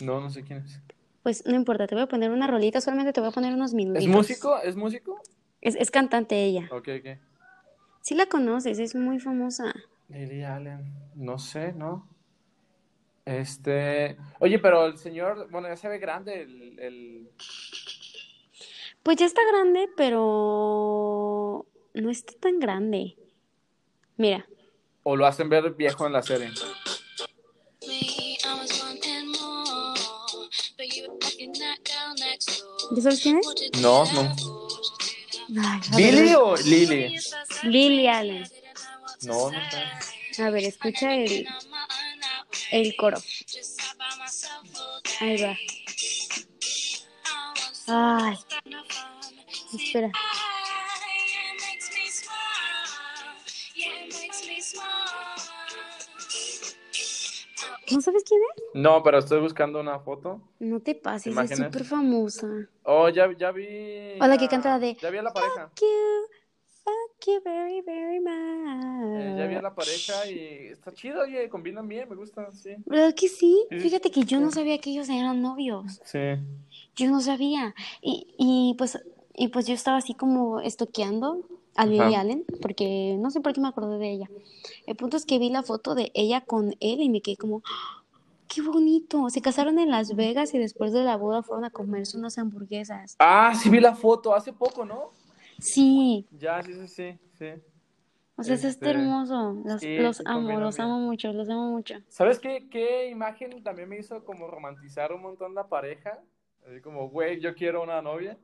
[0.00, 0.20] No.
[0.20, 0.80] No, sé quién es.
[1.22, 3.70] Pues no importa, te voy a poner una rolita, solamente te voy a poner unos
[3.70, 4.08] ¿Es minutitos.
[4.16, 4.58] músico?
[4.60, 5.20] ¿Es músico?
[5.60, 6.68] Es, es cantante ella.
[6.72, 7.18] Ok, ok.
[8.02, 9.74] Sí la conoces, es muy famosa.
[10.08, 10.92] Lily Allen.
[11.14, 12.08] No sé, ¿no?
[13.24, 14.16] Este.
[14.40, 17.30] Oye, pero el señor, bueno, ya se ve grande el, el-
[19.04, 23.16] Pues ya está grande, pero no está tan grande.
[24.16, 24.46] Mira,
[25.04, 26.50] O lo hacen ver viejo en la serie.
[32.90, 33.80] ¿ya sabes quién es?
[33.80, 34.36] No, no.
[35.60, 37.16] Ay, ¿Billy o Lily?
[37.62, 38.44] Lily Allen.
[39.22, 40.42] No, no sé.
[40.42, 41.46] A ver, escucha el,
[42.70, 43.18] el coro.
[45.20, 45.56] Ahí va.
[47.88, 48.38] Ay,
[49.74, 50.10] espera.
[57.90, 58.62] ¿No sabes quién es?
[58.74, 60.40] No, pero estoy buscando una foto.
[60.60, 61.58] No te pases, es ¿Imágenes?
[61.66, 62.46] súper famosa.
[62.84, 64.18] Oh, ya, ya vi.
[64.20, 65.68] O la que canta la de- Ya vi a la pareja.
[65.68, 66.26] Fuck you,
[67.26, 69.62] you very, very Eh, ya vi a much.
[69.62, 72.70] la pareja y está chido, oye, combinan bien, me gusta, sí.
[72.86, 73.64] ¿Verdad que sí?
[73.70, 76.00] Sí, Fíjate que yo no sabía que ellos eran novios.
[76.04, 76.18] Sí.
[76.96, 77.74] Yo no sabía.
[78.00, 78.98] Y, y pues,
[79.34, 82.20] y pues yo estaba así como estoqueando a Lily Ajá.
[82.20, 84.30] Allen, porque no sé por qué me acordé de ella.
[84.86, 87.62] El punto es que vi la foto de ella con él y me quedé como,
[87.64, 88.02] ¡Ah!
[88.48, 89.30] ¡qué bonito!
[89.30, 93.16] Se casaron en Las Vegas y después de la boda fueron a comerse unas hamburguesas.
[93.18, 95.10] Ah, sí vi la foto, hace poco, ¿no?
[95.62, 97.50] Sí, Ya, sí, sí, sí, sí.
[98.36, 99.62] o sea, está Este, hermoso.
[99.64, 100.88] Los, sí, los amo, los bien.
[100.88, 101.94] amo mucho, los amo mucho.
[102.08, 106.18] ¿Sabes qué, qué imagen también me hizo como romantizar un montón la pareja?
[106.66, 108.36] Así como, güey, yo quiero una novia.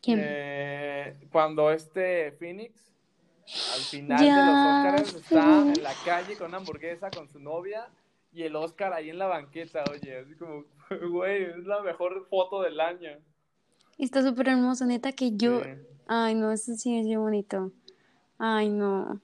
[0.00, 0.18] ¿Quién?
[0.22, 2.90] Eh, cuando este Phoenix,
[3.74, 7.38] al final Ya, de los Oscars, está en la calle con una hamburguesa con su
[7.38, 7.88] novia
[8.32, 10.64] y el Oscar ahí en la banqueta, oye, así como,
[11.10, 13.10] güey, es la mejor foto del año.
[13.98, 15.60] Está súper hermoso, neta, que yo...
[15.62, 15.68] Sí.
[16.06, 17.72] Ay, no, eso sí es bien bonito.
[18.38, 19.20] Ay, no.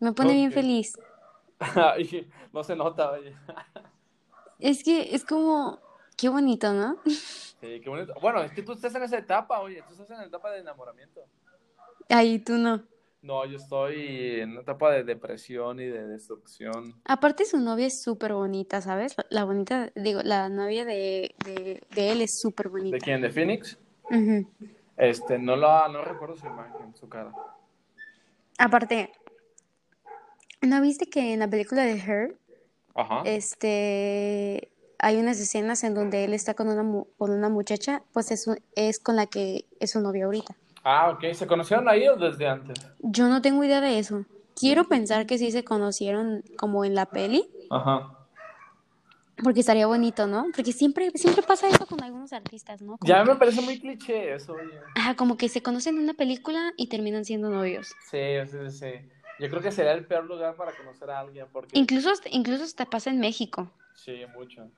[0.00, 0.54] Me pone bien Ok.
[0.54, 0.98] feliz.
[1.98, 3.34] Y no se nota, oye.
[4.58, 5.78] Es que es como...
[6.16, 6.98] Qué bonito, ¿no?
[7.60, 8.12] Sí, qué bonito.
[8.20, 10.58] Bueno, es que tú estás en esa etapa, oye, tú estás en la etapa de
[10.58, 11.22] enamoramiento.
[12.10, 12.82] Ay, tú no.
[13.22, 16.94] No, yo estoy en una etapa de depresión y de destrucción.
[17.06, 19.16] Aparte su novia es súper bonita, ¿sabes?
[19.30, 22.96] La, bonita, digo, la novia de, de, de él es súper bonita.
[22.96, 23.22] ¿De quién?
[23.22, 23.78] ¿De Phoenix?
[24.10, 24.46] Ujú.
[24.96, 27.32] Este, no la, no recuerdo su imagen, su cara.
[28.58, 29.10] Aparte,
[30.62, 32.36] ¿no viste que en la película de Her,
[32.94, 33.22] Ajá.
[33.24, 38.30] este, hay unas escenas en donde él está con una, mu- con una muchacha, pues
[38.30, 40.54] es, es con la que es su novia ahorita.
[40.84, 41.32] Ah, ok.
[41.34, 42.78] ¿Se conocieron ahí o desde antes?
[43.00, 44.24] Yo no tengo idea de eso.
[44.54, 48.13] Quiero pensar que sí se conocieron como en la peli, Ajá.
[49.42, 50.46] Porque estaría bonito, ¿no?
[50.54, 52.96] Porque siempre, siempre pasa eso con algunos artistas, ¿no?
[52.98, 54.78] Como Ya que- me parece muy cliché eso, oye.
[54.94, 57.94] Ajá, como que se conocen en una película y terminan siendo novios.
[58.10, 58.18] Sí,
[58.50, 58.92] sí, sí.
[59.40, 61.76] Yo creo que sería el peor lugar para conocer a alguien porque...
[61.76, 63.70] Incluso, incluso hasta pasa en México.
[63.94, 64.70] Sí, mucho.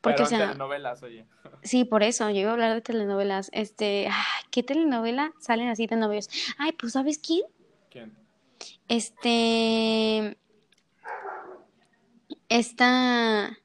[0.00, 1.26] Porque, Pero o sea, en telenovelas, oye.
[1.62, 3.48] Sí, por eso, yo iba a hablar de telenovelas.
[3.52, 6.28] Este, ay, ¿qué telenovela salen así de novios?
[6.58, 7.40] Ay, pues ¿sabes quién?
[7.90, 8.12] ¿Quién?
[8.88, 10.36] Este,
[12.48, 13.56] esta,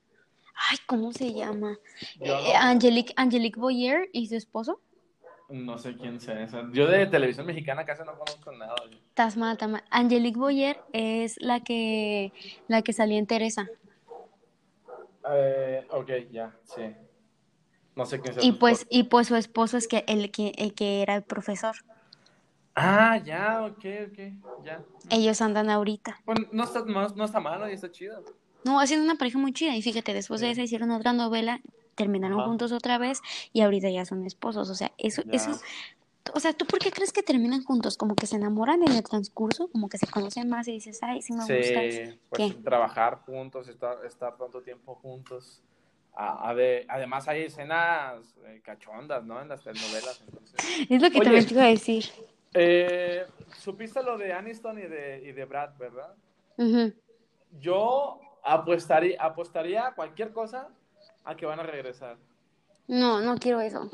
[0.69, 1.77] ay, ¿cómo se llama?
[2.19, 4.81] Eh, Angelique, Angelique Boyer y su esposo.
[5.49, 6.63] no sé quién sea esa.
[6.71, 8.75] Yo de televisión mexicana casi no conozco nada.
[9.07, 9.83] Estás mal, estás mal.
[9.89, 12.33] Angelique Boyer es la que,
[12.67, 13.67] la que salía en Teresa.
[15.31, 16.93] Eh, ok, ya, sí.
[17.95, 18.43] No sé quién sea.
[18.43, 21.75] Y pues, y pues su esposo es que el que, el que era el profesor.
[22.75, 24.81] Ah, ya, ok, ok, ya.
[25.09, 26.21] Ellos andan ahorita.
[26.23, 28.23] Pues no está, no, no está malo y está chido.
[28.63, 29.75] No, haciendo una pareja muy chida.
[29.75, 30.51] Y fíjate, después de Sí.
[30.53, 31.61] esa hicieron otra novela,
[31.95, 32.47] terminaron Ajá.
[32.49, 33.21] juntos otra vez
[33.53, 34.69] y ahorita ya son esposos.
[34.69, 35.31] O sea, eso, Ya.
[35.33, 35.61] eso es-
[36.35, 37.97] O sea, ¿tú por qué crees que terminan juntos?
[37.97, 41.23] Como que se enamoran en el transcurso, como que se conocen más y dices, ay,
[41.23, 42.17] sí me Sí, gustas.
[42.29, 42.61] pues ¿Qué?
[42.61, 45.63] trabajar juntos, estar, estar tanto tiempo juntos.
[46.13, 49.41] A- a de- además hay escenas eh, cachondas, ¿no?
[49.41, 50.55] En las telenovelas, entonces.
[50.89, 51.23] Es lo que Oye.
[51.25, 52.05] también te iba a decir.
[52.53, 53.25] Eh,
[53.57, 56.13] Supiste lo de Aniston y de, y de Brad, ¿verdad?
[57.59, 60.69] Yo apostaría, apostaría a cualquier cosa
[61.23, 62.17] a que van a regresar.
[62.87, 63.89] No, no quiero eso.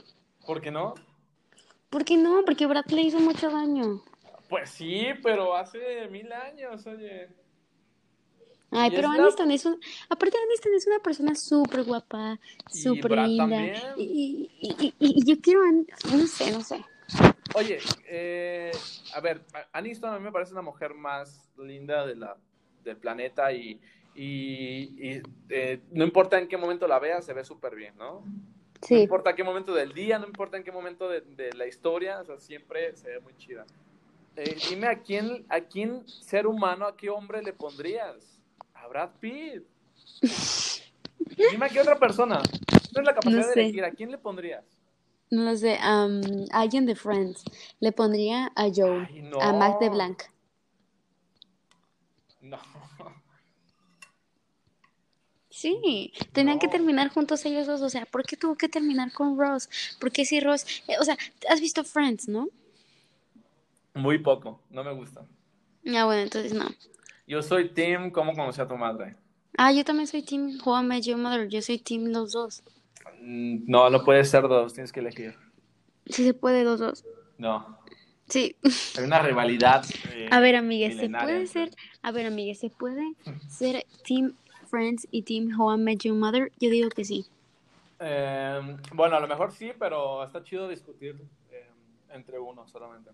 [0.45, 0.93] ¿Por qué no?
[1.89, 2.43] ¿Por qué no?
[2.45, 4.01] Porque Brad le hizo mucho daño.
[4.49, 7.29] Pues sí, pero hace mil años, oye.
[8.71, 9.79] Ay, Y pero es la- Aniston es un...
[10.09, 12.39] Aparte, Aniston es una persona súper guapa,
[12.69, 13.93] súper linda.
[13.97, 15.63] Y, y, y, yo quiero...
[15.63, 16.83] An- No sé, no sé.
[17.55, 18.71] Oye, eh,
[19.13, 19.41] a ver,
[19.71, 22.35] Aniston a mí me parece una mujer más linda de la,
[22.83, 23.79] del planeta y,
[24.15, 28.21] y, y, eh, no importa en qué momento la veas, se ve súper bien, ¿no?
[28.21, 28.25] No
[28.81, 28.95] Sí.
[29.01, 32.25] importa qué momento del día, no importa en qué momento de, de la historia, o
[32.25, 33.65] sea, siempre se ve muy chida.
[34.35, 38.39] Eh, dime a quién, a quién ser humano, a qué hombre le pondrías.
[38.73, 39.63] A Brad Pitt.
[41.51, 42.41] Dime a qué otra persona.
[42.91, 43.61] Tienes la capacidad No de sé.
[43.61, 44.63] elegir, ¿a quién le pondrías?
[45.31, 45.77] No lo sé.
[45.81, 47.43] am, alguien de Friends.
[47.79, 49.41] Le pondría a Joe, Ay, no.
[49.41, 50.21] a Mac de Blanc.
[52.41, 52.59] No.
[55.65, 57.81] Sí, tenían que terminar juntos ellos dos.
[57.81, 59.67] O sea, ¿por qué tuvo que terminar con Ross?
[59.99, 60.63] ¿Por qué si Ross...
[60.87, 61.17] eh, o sea,
[61.49, 62.49] has visto Friends, ¿no?
[63.95, 65.21] Muy poco, no me gusta.
[65.87, 66.65] Ah, bueno, entonces no.
[67.25, 69.15] Yo soy Tim, ¿cómo conocí a tu madre?
[69.57, 71.47] Ah, yo también soy Team Met Your Mother.
[71.47, 72.61] Yo soy Team los dos.
[73.21, 75.33] Mm, No, no puede ser dos, tienes que elegir.
[76.05, 77.03] Sí se puede los dos.
[77.39, 77.79] No,
[78.27, 78.55] Sí.
[78.97, 79.83] hay una rivalidad.
[80.13, 81.71] eh, A ver, amigues, ¿se puede ser...
[82.03, 83.15] A ver, amigues, ¿se puede
[83.49, 84.35] ser Team
[84.75, 86.51] Friends y Team How I Met Your Mother?
[86.59, 87.25] Yo digo que sí.
[87.99, 91.15] Eh, bueno, a lo mejor sí, pero está chido discutir
[91.49, 91.69] eh,
[92.09, 93.09] entre uno solamente.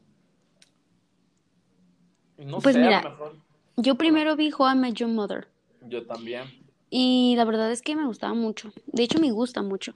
[2.39, 2.97] No Pues sé, mira.
[2.97, 3.35] a lo mejor
[3.77, 5.47] Yo primero vi How I Met Your Mother.
[5.87, 6.45] yo también.
[6.89, 8.73] Y la verdad es que me gustaba mucho.
[8.87, 9.93] De hecho, me gusta mucho.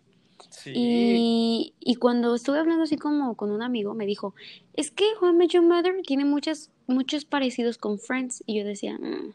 [0.56, 4.34] Sí, Y, y cuando estuve hablando así como con un amigo, me dijo,
[4.74, 8.44] es que How I Met Your Mother tiene muchas, muchos parecidos con Friends.
[8.46, 9.34] Y yo decía, "Mm".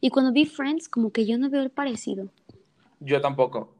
[0.00, 2.28] Y cuando vi Friends, como que yo no veo el parecido.
[3.00, 3.74] yo tampoco.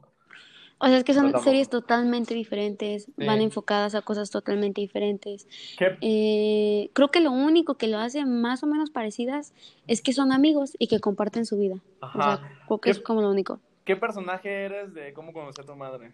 [0.78, 5.47] O sea, es que son series totalmente diferentes, van enfocadas a cosas totalmente diferentes.
[5.78, 9.53] ¿Qué, Eh, creo que lo único que lo hace más o menos parecidas
[9.86, 11.76] es que son amigos y que comparten su vida.
[12.01, 12.22] O Ajá.
[12.38, 13.61] sea, creo que es ¿Qué- como lo único.
[13.84, 16.12] ¿Qué personaje eres de cómo conocí a tu madre?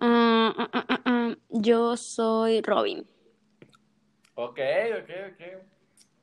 [0.00, 3.06] Ah, ah, ah, Yo soy Robin.
[4.34, 4.58] Ok,
[5.02, 5.42] ok, ok.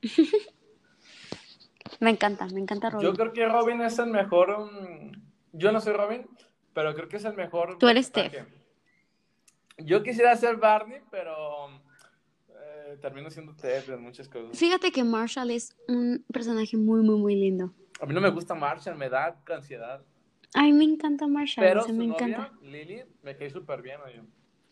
[1.99, 3.07] Me encanta, me encanta Robin.
[3.07, 4.71] Yo creo que Robin es el mejor.
[4.71, 5.11] mm,
[5.53, 6.27] yo no soy Robin,
[6.73, 7.77] pero creo que es el mejor.
[7.77, 8.51] Tú eres personaje.
[9.77, 11.69] Yo quisiera ser Barney, pero
[12.49, 14.57] eh, termino siendo Ted en muchas cosas.
[14.57, 17.73] Fíjate que Marshall es un personaje muy, muy, muy lindo.
[17.99, 20.01] A mí no me gusta Marshall, me da ansiedad.
[20.55, 22.51] A mí me encanta Marshall, Pero su me novia, encanta.
[22.61, 24.21] Lily, me cae súper bien, oye.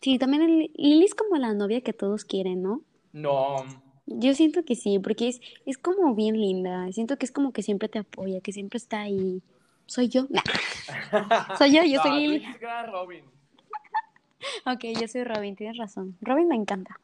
[0.02, 2.82] Sí, también el- Lily es como la novia que todos quieren, ¿no?
[3.14, 3.66] No,
[4.08, 6.92] Yo siento que sí, porque es, es como bien linda.
[6.92, 9.42] Siento que es como que siempre te apoya, que siempre está ahí.
[9.86, 10.28] Soy yo.
[10.30, 10.42] Nah.
[11.58, 12.46] Soy yo, yo no, soy Lily.
[12.92, 13.26] Robin.
[14.66, 16.18] Ok, yo soy Robin, tienes razón.
[16.22, 17.00] Robin me encanta.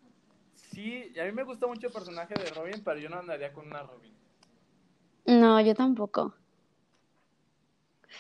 [0.56, 3.54] Sí, y a mí me gusta mucho el personaje de Robin, pero yo no andaría
[3.54, 4.12] con una Robin.
[5.26, 6.36] No, yo tampoco.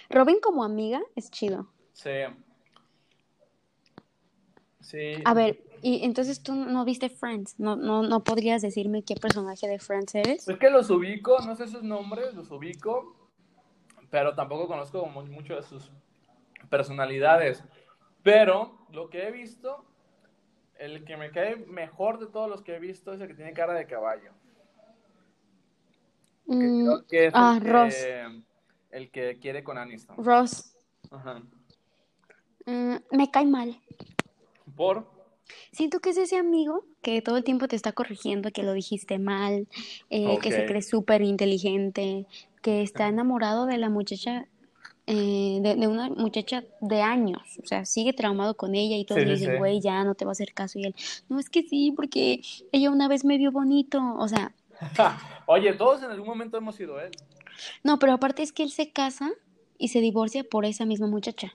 [0.10, 1.68] Robin como amiga es chido.
[1.93, 2.10] Sí.
[4.82, 5.14] Sí.
[5.26, 9.68] A ver, y entonces tú no viste Friends, no, no, no podrías decirme qué personaje
[9.68, 10.48] de Friends eres.
[10.48, 13.30] Es que los ubico, no sé sus nombres, los ubico,
[14.10, 15.91] pero tampoco conozco mu- mucho de sus
[16.70, 17.64] personalidades.
[18.24, 19.86] Pero lo que he visto,
[20.80, 23.54] el que me cae mejor de todos los que he visto es el que tiene
[23.54, 24.32] cara de caballo.
[26.45, 28.08] Mm, que ah, que, Ross.
[28.92, 30.16] El que quiere con Aniston.
[30.18, 30.74] Ross,
[31.12, 31.42] Ajá.
[32.66, 33.80] mm, me cae mal.
[34.76, 35.06] Por.
[35.72, 39.18] Siento que es ese amigo que todo el tiempo te está corrigiendo que lo dijiste
[39.18, 39.68] mal,
[40.10, 42.26] eh, que se cree súper inteligente,
[42.62, 44.46] que está enamorado de la muchacha,
[45.06, 49.22] eh, de, de una muchacha de años, o sea, sigue traumado con ella y todos
[49.22, 49.58] Sí, le dicen, sí.
[49.58, 50.96] güey, ya no te va a hacer caso y él,
[51.30, 52.42] no, es que sí, porque
[52.74, 54.54] ella una vez me vio bonito, o sea,
[55.48, 57.12] Oye, todos en algún momento hemos sido él.
[57.84, 59.32] No, pero aparte es que él se casa
[59.78, 61.53] y se divorcia por esa misma muchacha.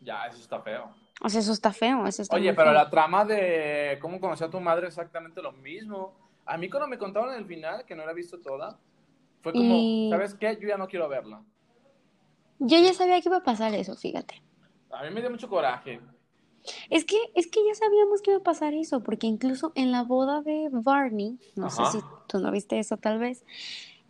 [0.00, 0.90] Ya, eso está feo.
[1.20, 2.74] O sea, eso está feo, eso está Oye, pero feo.
[2.74, 6.14] la trama de cómo conocí a tu madre es exactamente lo mismo.
[6.44, 8.78] A mí cuando me contaron en el final, que no la he visto toda,
[9.42, 10.58] fue como, Y- ¿sabes qué?
[10.60, 11.42] Yo ya no quiero verla.
[12.58, 14.42] Yo ya sabía que iba a pasar eso, fíjate.
[14.90, 16.00] A mí me dio mucho coraje.
[16.90, 20.02] Es que, es que ya sabíamos que iba a pasar eso, porque incluso en la
[20.02, 21.86] boda de Barney, no Ajá.
[21.86, 23.44] sé si tú no viste eso tal vez,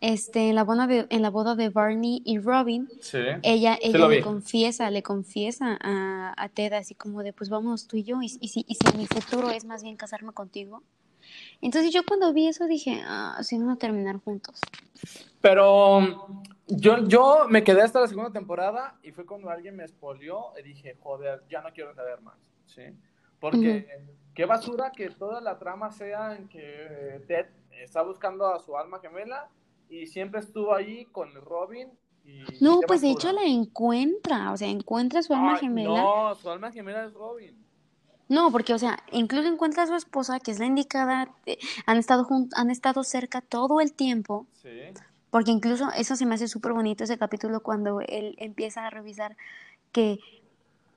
[0.03, 3.19] este, en la boda de, en la boda de Barney y Robin, Sí.
[3.41, 7.95] ella, ella le confiesa, le confiesa a, a Ted así como de, pues vámonos tú
[7.95, 10.83] y yo, y, y si, y si mi futuro es más bien casarme contigo.
[11.61, 14.59] Entonces yo cuando vi eso dije, ah, si no terminar juntos.
[15.39, 19.83] Pero um, yo, yo me quedé hasta la segunda temporada y fue cuando alguien me
[19.83, 22.37] expolió y dije, joder, ya no quiero saber más.
[22.65, 22.81] ¿sí?
[23.39, 23.87] Porque
[24.33, 27.45] qué basura que toda la trama sea en que eh, Ted
[27.81, 29.47] está buscando a su alma gemela
[29.89, 31.89] y siempre estuvo ahí con Robin.
[32.25, 36.01] Y No, pues de hecho la encuentra, o sea, encuentra su alma Ay, gemela.
[36.01, 37.63] No, su alma gemela es Robin.
[38.29, 41.97] No, porque, o sea, incluso encuentra a su esposa, que es la indicada, eh, han
[41.97, 42.25] estado
[42.55, 44.69] han estado cerca todo el tiempo, Sí.
[45.29, 49.35] porque incluso eso se me hace súper bonito ese capítulo cuando él empieza a revisar
[49.91, 50.19] que,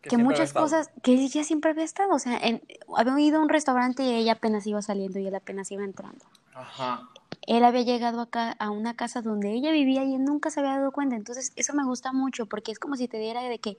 [0.03, 2.63] que, había muchas cosas, que ella siempre había estado, o sea, en,
[2.97, 6.25] había ido a un restaurante y ella apenas iba saliendo y él apenas iba entrando.
[6.55, 7.09] Ajá.
[7.47, 10.79] Él había llegado acá a una casa donde ella vivía y él nunca se había
[10.79, 13.77] dado cuenta, entonces eso me gusta mucho porque es como si te diera de que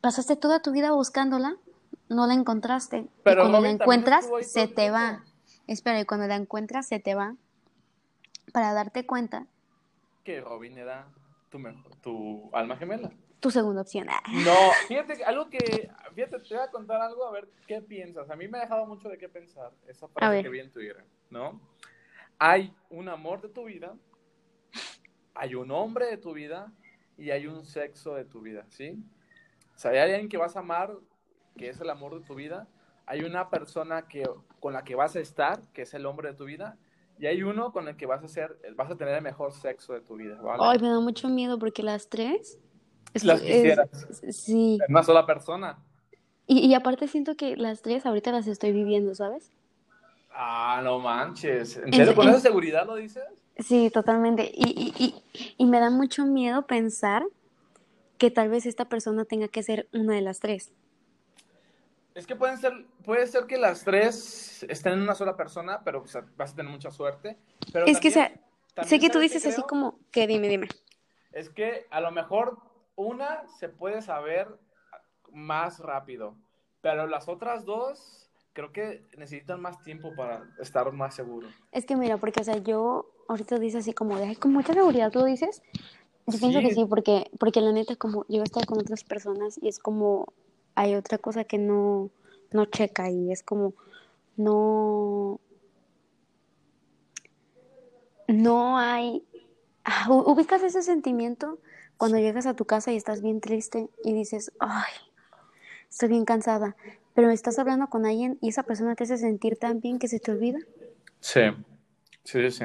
[0.00, 1.56] pasaste toda tu vida buscándola,
[2.08, 3.08] no la encontraste.
[3.24, 5.24] Pero y cuando la encuentras, se te va.
[5.66, 7.34] Espera, y cuando la encuentras, se te va.
[8.52, 9.46] Para darte cuenta,
[10.22, 11.06] Que Robin era
[11.50, 13.10] tu, mejor, tu alma gemela.
[13.40, 14.06] tu segunda opción.
[14.08, 14.22] Ah.
[14.30, 14.54] No,
[14.88, 18.30] fíjate, algo que, fíjate, te voy a contar algo a ver qué piensas.
[18.30, 20.44] A mí me ha dejado mucho de qué pensar esa ver.
[20.44, 21.60] que vi en Twitter, ¿no?
[22.38, 23.94] Hay un amor de tu vida,
[25.34, 26.72] hay un hombre de tu vida
[27.16, 29.02] y hay un sexo de tu vida, ¿sí?
[29.74, 30.92] O sea, hay alguien que vas a amar,
[31.56, 32.68] que es el amor de tu vida,
[33.06, 34.28] hay una persona que,
[34.60, 36.76] con la que vas a estar, que es el hombre de tu vida,
[37.18, 39.92] y hay uno con el que vas a, ser, vas a tener el mejor sexo
[39.92, 40.62] de tu vida, ¿vale?
[40.64, 42.58] Ay, me da mucho miedo porque las tres.
[43.12, 44.08] es- Las es- quisieras.
[44.30, 44.78] sí.
[44.88, 45.78] Una sola persona.
[46.46, 49.52] Y, y aparte siento que las tres ahorita las estoy viviendo, ¿sabes?
[50.34, 51.76] Ah, no manches.
[51.76, 52.14] ¿En serio?
[52.14, 53.22] ¿Con esa seguridad lo dices?
[53.58, 54.50] Sí, totalmente.
[54.52, 57.24] Y, y, y, y me da mucho miedo pensar
[58.18, 60.72] que tal vez esta persona tenga que ser una de las tres.
[62.14, 62.72] Es que pueden ser,
[63.04, 66.56] puede ser que las tres estén en una sola persona, pero o sea, vas a
[66.56, 67.36] tener mucha suerte.
[67.72, 68.32] Pero Es que, sea,
[68.84, 70.68] sé que tú ¿sabes qué dices así como, que dime, dime.
[71.32, 72.58] Es que a lo mejor
[72.94, 74.48] una se puede saber
[75.32, 76.36] más rápido,
[76.80, 78.23] pero las otras dos
[78.54, 81.48] creo que necesitan más tiempo para estar más seguro.
[81.72, 85.10] Es que mira, porque, o sea, yo ahorita dices así como de, con mucha seguridad,
[85.10, 85.60] ¿tú dices?
[86.26, 86.84] Yo pienso que Sí.
[86.88, 90.32] porque, porque la neta, como yo he estado con otras personas y es como,
[90.74, 92.10] hay otra cosa que no,
[92.52, 93.74] no checa y es como,
[94.36, 95.40] no,
[98.28, 99.22] no hay,
[99.84, 101.58] ah, ubicas ese sentimiento
[101.98, 104.92] cuando llegas a tu casa y estás bien triste y dices, ay,
[105.90, 106.76] estoy bien cansada,
[107.14, 110.20] pero estás hablando con alguien y esa persona te hace sentir tan bien que se
[110.20, 110.58] te olvida.
[111.20, 111.40] Sí,
[112.24, 112.64] sí, sí.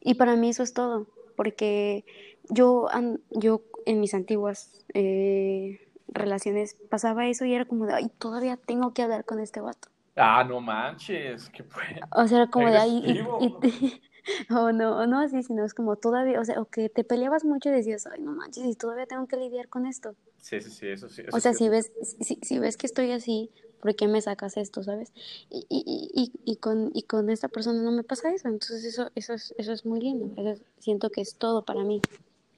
[0.00, 1.06] Y para mí eso es todo,
[1.36, 2.04] porque
[2.50, 2.88] yo,
[3.30, 8.92] yo en mis antiguas eh, relaciones pasaba eso y era como de, ay, todavía tengo
[8.92, 9.88] que hablar con este vato.
[10.16, 11.84] Ah, no manches, que fue.
[12.14, 14.02] O sea, era como de, y-
[14.54, 17.44] o no, o no así, sino es como todavía, o sea, o que te peleabas
[17.44, 20.14] mucho y decías, ay, no manches, y todavía tengo que lidiar con esto.
[20.42, 21.22] Sí, sí, sí, eso sí.
[21.22, 21.58] eso O sea, sí.
[21.58, 21.90] si ves,
[22.20, 23.48] si, si ves que estoy así,
[23.80, 25.12] ¿por qué me sacas esto, sabes?
[25.50, 29.10] Y, y, y, y, con, y con esta persona no me pasa eso, entonces eso,
[29.14, 32.02] eso, es, eso es muy lindo, eso siento que es todo para mí.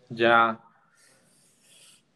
[0.09, 0.61] Ya.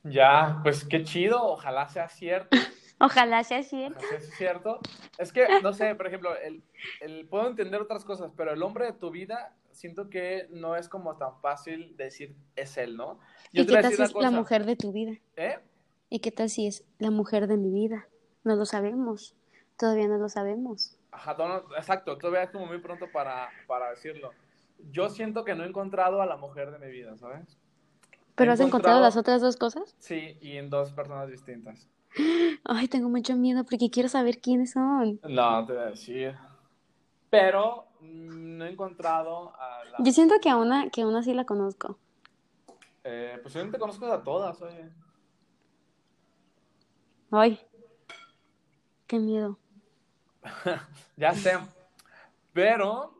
[0.04, 2.56] Ya, pues qué chido, ojalá sea cierto.
[3.00, 3.98] Ojalá sea cierto.
[3.98, 4.80] Ojalá sea cierto.
[5.18, 6.62] Es que, no sé, por ejemplo, el,
[7.00, 10.88] el, puedo entender otras cosas, pero el hombre de tu vida, siento que no es
[10.88, 13.18] como tan fácil decir es él, ¿no?
[13.52, 15.18] Yo ¿Y qué tal si es la mujer de tu vida?
[15.36, 15.58] ¿Eh?
[16.10, 18.08] ¿Y qué tal si es la mujer de mi vida?
[18.44, 19.36] No lo sabemos.
[19.76, 20.98] Todavía no lo sabemos.
[21.12, 21.36] Ajá,
[21.76, 24.32] exacto, todavía es como muy pronto para, para decirlo.
[24.90, 27.58] Yo siento que no he encontrado a la mujer de mi vida, ¿sabes?
[28.34, 29.96] ¿Pero has encontrado las otras dos cosas?
[29.98, 31.88] Sí, y en dos personas distintas.
[32.64, 35.20] Ay, tengo mucho miedo porque quiero saber quiénes son.
[35.22, 36.34] No, te voy a decir.
[37.30, 39.96] Pero mm, no he encontrado a la...
[39.98, 41.98] Yo siento que a una, que a una sí la conozco.
[43.04, 44.90] Eh, pues yo no te conozco a todas, oye.
[47.30, 47.58] Ay,
[49.06, 49.58] qué miedo.
[51.16, 51.52] ya sé.
[52.52, 53.14] Pero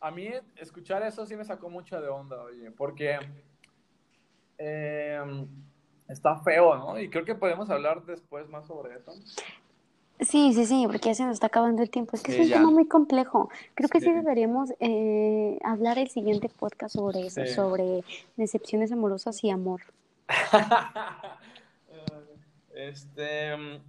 [0.00, 3.18] a mí escuchar eso sí me sacó mucho de onda, oye, porque
[4.56, 5.20] eh,
[6.10, 6.98] está feo, ¿no?
[6.98, 9.12] Y creo que podemos hablar después más sobre eso.
[10.20, 12.14] Sí, sí, sí, porque ya se nos está acabando el tiempo.
[12.14, 13.48] Es que es un tema muy complejo.
[13.74, 18.04] Creo que sí, deberíamos eh, hablar el siguiente podcast sobre eso, sobre
[18.36, 19.80] decepciones amorosas y amor.
[22.74, 23.80] este,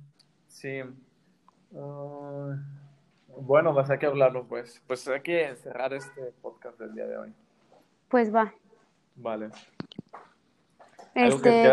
[0.47, 0.82] sí.
[1.72, 2.55] Uh,
[3.41, 4.82] bueno, pues hay que hablarlo, pues.
[4.88, 7.34] Pues hay que cerrar este podcast del día de hoy.
[8.07, 8.53] Pues va.
[9.15, 9.49] Vale.
[11.16, 11.70] Este,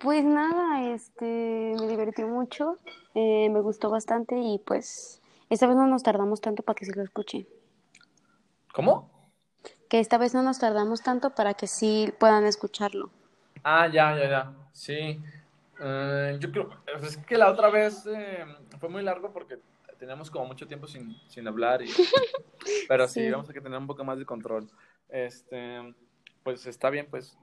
[0.00, 2.78] Pues nada, este, me divertí mucho,
[3.14, 5.20] eh, me gustó bastante y pues
[5.50, 7.46] esta vez no nos tardamos tanto para que sí lo escuchen.
[8.72, 9.10] ¿Cómo?
[9.88, 13.10] Que esta vez no nos tardamos tanto para que sí puedan escucharlo.
[13.62, 15.20] Ah, ya, ya, ya, sí.
[15.80, 16.70] Eh, yo creo,
[17.02, 18.44] es que la otra vez eh,
[18.78, 19.58] fue muy largo porque
[19.98, 21.86] teníamos como mucho tiempo sin, sin hablar, y,
[22.88, 24.68] pero sí, vamos a que tener un poco más de control.
[25.08, 25.94] Este,
[26.42, 27.36] pues está bien, pues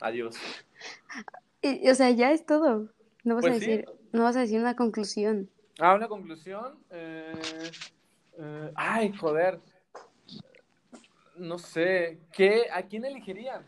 [0.00, 0.36] Adiós.
[1.62, 2.88] o sea, ya es todo.
[3.24, 5.50] No vas a pues decir, no vas a decir una conclusión.
[5.78, 6.78] Ah, una conclusión.
[6.90, 7.32] Eh,
[8.38, 9.60] eh, ay, joder.
[11.36, 12.18] No sé.
[12.32, 13.64] ¿Qué, ¿A quién elegirían?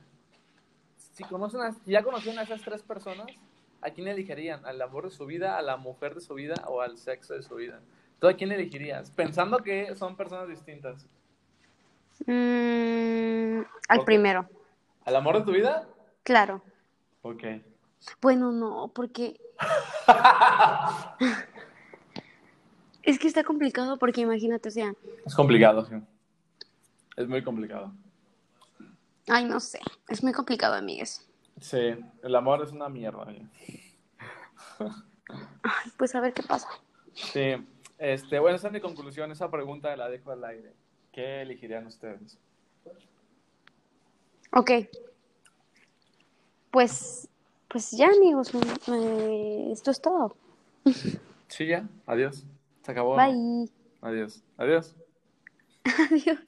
[0.96, 3.26] Si conocen ya conocen a esas tres personas,
[3.82, 4.64] ¿a quién elegirían?
[4.64, 7.42] ¿Al amor de su vida, a la mujer de su vida o al sexo de
[7.42, 7.80] su vida?
[8.18, 9.10] ¿Tú a quién elegirías?
[9.10, 11.06] Pensando que son personas distintas.
[12.26, 14.48] Mm, al primero.
[15.04, 15.88] ¿Al amor de tu vida?
[16.22, 16.62] Claro.
[17.22, 17.44] Ok.
[18.20, 19.40] Bueno, no, porque...
[23.02, 24.92] es que está complicado porque imagínate, o sea...
[25.24, 25.94] Es complicado, sí.
[27.16, 27.92] Es muy complicado.
[29.28, 29.80] Ay, no sé.
[30.08, 31.28] Es muy complicado, amigues.
[31.60, 33.26] Sí, el amor es una mierda.
[34.78, 36.68] Ay, pues a ver qué pasa.
[37.14, 37.54] Sí,
[37.98, 39.30] este, bueno, esa es mi conclusión.
[39.30, 40.74] Esa pregunta la dejo al aire.
[41.12, 42.38] ¿Qué elegirían ustedes?
[44.50, 44.70] Ok,
[46.72, 47.28] pues,
[47.68, 48.50] pues ya, amigos,
[49.70, 50.34] esto es todo.
[51.46, 52.44] Sí, ya, adiós.
[52.82, 53.14] Se acabó.
[53.14, 53.70] Bye.
[54.00, 54.42] Adiós.
[54.56, 54.96] Adiós.
[56.10, 56.38] Adiós.